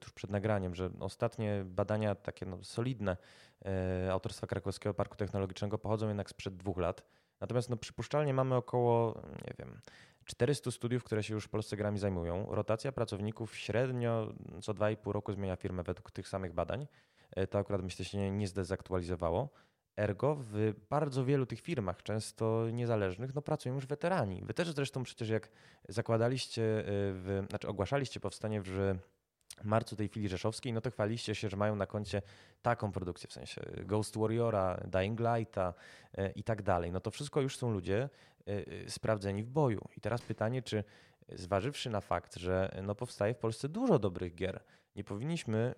[0.00, 3.16] tuż przed nagraniem, że ostatnie badania takie no, solidne
[4.06, 7.04] y, autorstwa Krakowskiego Parku Technologicznego pochodzą jednak sprzed dwóch lat.
[7.40, 9.80] Natomiast no, przypuszczalnie mamy około, nie wiem,
[10.24, 12.46] 400 studiów, które się już w Polsce grami zajmują.
[12.50, 16.86] Rotacja pracowników średnio co 2,5 roku zmienia firmę według tych samych badań.
[17.30, 19.48] E, to akurat myślę się nie, zdezaktualizowało.
[19.96, 24.42] Ergo w bardzo wielu tych firmach, często niezależnych, no pracują już weterani.
[24.44, 25.50] Wy też zresztą przecież jak
[25.88, 28.94] zakładaliście, e, w, znaczy ogłaszaliście powstanie w
[29.64, 32.22] marcu tej filii rzeszowskiej, no to chwaliście się, że mają na koncie
[32.62, 35.74] taką produkcję, w sensie Ghost Warriora, Dying Lighta
[36.14, 36.92] e, i tak dalej.
[36.92, 38.08] No to wszystko już są ludzie
[38.88, 39.88] sprawdzeni w boju.
[39.96, 40.84] I teraz pytanie, czy
[41.28, 44.60] zważywszy na fakt, że no powstaje w Polsce dużo dobrych gier,
[44.96, 45.74] nie powinniśmy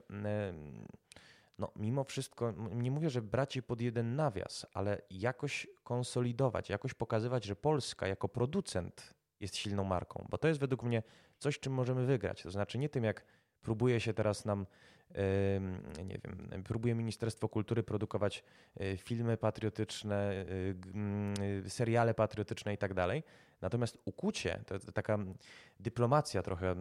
[1.58, 6.94] no, mimo wszystko, nie mówię, że brać je pod jeden nawias, ale jakoś konsolidować, jakoś
[6.94, 11.02] pokazywać, że Polska jako producent jest silną marką, bo to jest według mnie
[11.38, 12.42] coś, czym możemy wygrać.
[12.42, 13.24] To znaczy nie tym, jak
[13.62, 14.66] próbuje się teraz nam,
[16.04, 18.44] nie wiem, próbuje Ministerstwo Kultury produkować
[18.80, 20.44] e, filmy patriotyczne,
[21.66, 23.22] e, seriale patriotyczne i tak dalej.
[23.60, 25.18] Natomiast ukucie, to taka
[25.80, 26.74] dyplomacja trochę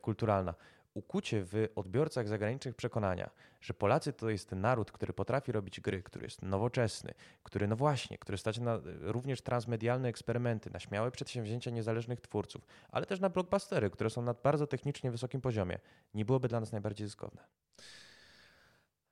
[0.00, 0.54] kulturalna,
[0.94, 3.30] ukucie w odbiorcach zagranicznych przekonania,
[3.60, 8.18] że Polacy to jest naród, który potrafi robić gry, który jest nowoczesny, który no właśnie,
[8.18, 13.90] który stać na również transmedialne eksperymenty, na śmiałe przedsięwzięcia niezależnych twórców, ale też na blockbustery,
[13.90, 15.78] które są na bardzo technicznie wysokim poziomie,
[16.14, 17.44] nie byłoby dla nas najbardziej zyskowne.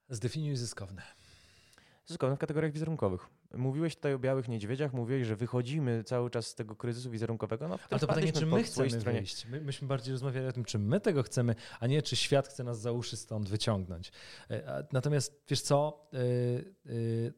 [0.09, 1.03] Zdefiniuj zyskowne.
[2.07, 3.29] Zyskowne w kategoriach wizerunkowych.
[3.55, 7.69] Mówiłeś tutaj o białych niedźwiedziach, mówiłeś, że wychodzimy cały czas z tego kryzysu wizerunkowego.
[7.69, 9.19] No, Ale to pytanie, czy my chcemy stronie.
[9.19, 9.47] wyjść?
[9.47, 12.65] My, myśmy bardziej rozmawiali o tym, czy my tego chcemy, a nie czy świat chce
[12.65, 14.13] nas za uszy stąd wyciągnąć.
[14.51, 17.33] E, natomiast wiesz co, yy, yy,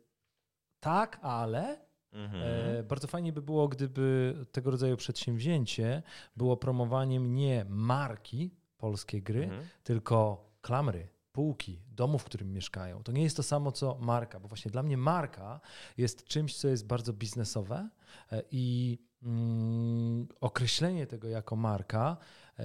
[0.81, 1.85] tak, ale
[2.15, 2.87] Mhm.
[2.87, 6.03] Bardzo fajnie by było, gdyby tego rodzaju przedsięwzięcie
[6.37, 9.67] było promowaniem nie marki polskiej gry, mhm.
[9.83, 13.03] tylko klamry, półki, domu, w którym mieszkają.
[13.03, 15.61] To nie jest to samo co marka, bo właśnie dla mnie marka
[15.97, 17.89] jest czymś, co jest bardzo biznesowe
[18.33, 22.17] e, i mm, określenie tego jako marka
[22.59, 22.65] e,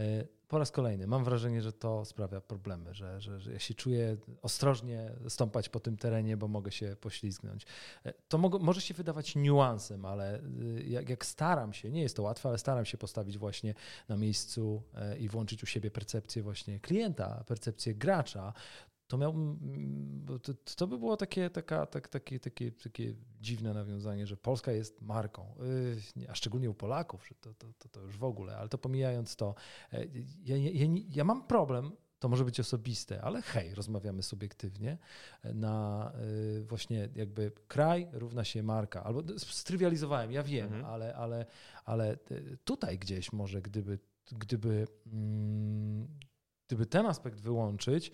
[0.49, 4.17] po raz kolejny mam wrażenie, że to sprawia problemy, że, że, że ja się czuję
[4.41, 7.65] ostrożnie stąpać po tym terenie, bo mogę się poślizgnąć.
[8.05, 12.23] E, to może się wydawać niuansem, ale y, jak, jak, staram się, nie jest to
[12.23, 13.73] łatwe, ale staram się postawić właśnie
[14.07, 18.53] na miejscu e, i włączyć u siebie percepcję właśnie klienta, percepcję gracza,
[19.09, 19.33] to miał,
[20.43, 25.01] to, to by było takie, taka, tak, takie, takie, takie dziwne nawiązanie, że Polska jest
[25.01, 25.55] marką,
[26.15, 28.77] yy, a szczególnie u Polaków, że to, to, to, to już w ogóle, ale to
[28.77, 29.55] pomijając to,
[29.93, 30.05] e,
[30.43, 34.97] ja, ja, ja mam problem to może być osobiste, ale hej, rozmawiamy subiektywnie
[35.43, 36.11] na
[36.57, 39.03] y, właśnie jakby kraj równa się marka.
[39.03, 40.85] Albo strywializowałem, ja wiem, mhm.
[40.85, 41.45] ale, ale,
[41.85, 43.99] ale y, tutaj gdzieś może gdyby,
[44.31, 46.07] gdyby, mm,
[46.67, 48.11] gdyby ten aspekt wyłączyć,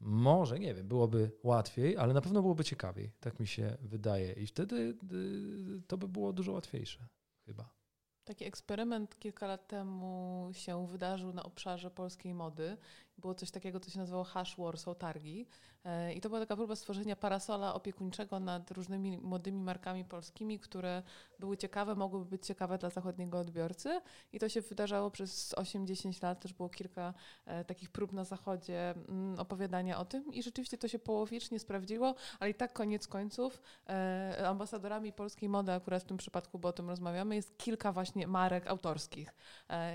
[0.00, 4.32] może, nie wiem, byłoby łatwiej, ale na pewno byłoby ciekawiej, tak mi się wydaje.
[4.32, 7.06] I wtedy y, to by było dużo łatwiejsze,
[7.46, 7.76] chyba.
[8.24, 12.76] Taki eksperyment kilka lat temu się wydarzył na obszarze polskiej mody.
[13.18, 15.46] Było coś takiego, co się nazywało Hash Warsaw Targi.
[15.86, 21.02] E, I to była taka próba stworzenia parasola opiekuńczego nad różnymi młodymi markami polskimi, które
[21.38, 24.00] były ciekawe, mogłyby być ciekawe dla zachodniego odbiorcy.
[24.32, 26.40] I to się wydarzało przez 8-10 lat.
[26.40, 27.14] Też było kilka
[27.46, 30.34] e, takich prób na zachodzie mm, opowiadania o tym.
[30.34, 35.72] I rzeczywiście to się połowicznie sprawdziło, ale i tak koniec końców e, ambasadorami polskiej mody,
[35.72, 39.34] akurat w tym przypadku, bo o tym rozmawiamy, jest kilka właśnie marek autorskich.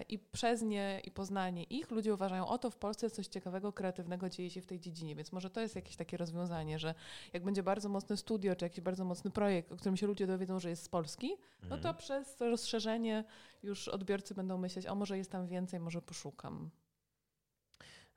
[0.09, 4.49] I przez nie i poznanie ich ludzie uważają, oto w Polsce coś ciekawego, kreatywnego dzieje
[4.49, 5.15] się w tej dziedzinie.
[5.15, 6.93] Więc może to jest jakieś takie rozwiązanie, że
[7.34, 10.59] jak będzie bardzo mocne studio, czy jakiś bardzo mocny projekt, o którym się ludzie dowiedzą,
[10.59, 11.95] że jest z Polski, no to mhm.
[11.95, 13.23] przez rozszerzenie
[13.63, 16.69] już odbiorcy będą myśleć, o może jest tam więcej, może poszukam.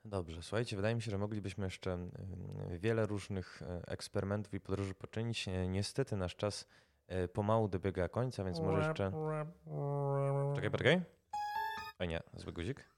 [0.05, 1.97] Dobrze, słuchajcie, wydaje mi się, że moglibyśmy jeszcze
[2.71, 5.47] wiele różnych e, eksperymentów i podróży poczynić.
[5.47, 6.67] E, niestety nasz czas
[7.07, 9.11] e, pomału dobiega końca, więc może jeszcze...
[10.55, 11.01] Czekaj, poczekaj.
[11.99, 12.94] O nie, zły guzik.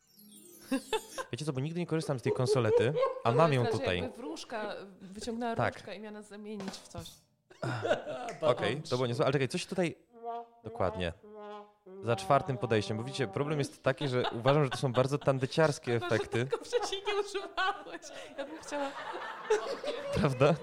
[1.32, 2.94] Wiecie co, bo nigdy nie korzystam z tej konsolety,
[3.24, 4.02] a mam ją tutaj.
[4.02, 5.74] Jakby wróżka wyciągnęła tak.
[5.74, 7.08] różdżkę i miała nas zamienić w coś.
[8.42, 9.26] Okej, okay, to było niezłe.
[9.26, 9.96] Ale czekaj, coś tutaj...
[10.64, 11.14] Dokładnie.
[12.04, 12.98] Za czwartym podejściem.
[12.98, 16.46] Bo widzicie, problem jest taki, że uważam, że to są bardzo tandyciarskie efekty.
[16.46, 18.02] Tylko wcześniej nie używałeś.
[18.38, 18.92] Ja bym chciała...
[20.14, 20.56] Prawda?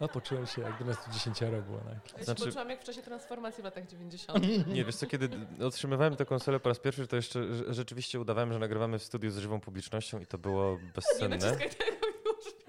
[0.00, 1.78] No poczułem się, jakby nas tu dziesięcioro było.
[1.78, 2.18] Tak.
[2.18, 2.44] Ja znaczy...
[2.44, 4.38] poczułam jak w czasie transformacji w latach 90.
[4.74, 5.28] Nie, wiesz co, kiedy
[5.64, 9.38] otrzymywałem tę konsolę po raz pierwszy, to jeszcze rzeczywiście udawałem, że nagrywamy w studiu z
[9.38, 11.36] żywą publicznością i to było bezcenne.
[11.36, 12.62] Nie tego już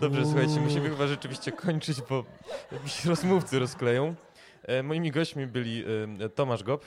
[0.00, 2.24] Dobrze, słuchajcie, musimy chyba rzeczywiście kończyć, bo
[2.72, 4.14] jakiś rozmówcy rozkleją.
[4.62, 5.84] E, moimi gośćmi byli
[6.20, 6.84] e, Tomasz Gop.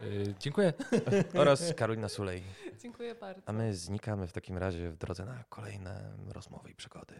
[0.00, 0.72] Yy, dziękuję.
[1.40, 2.42] Oraz Karolina Sulej.
[2.82, 3.42] Dziękuję bardzo.
[3.46, 7.14] A my znikamy w takim razie w drodze na kolejne rozmowy i przygody.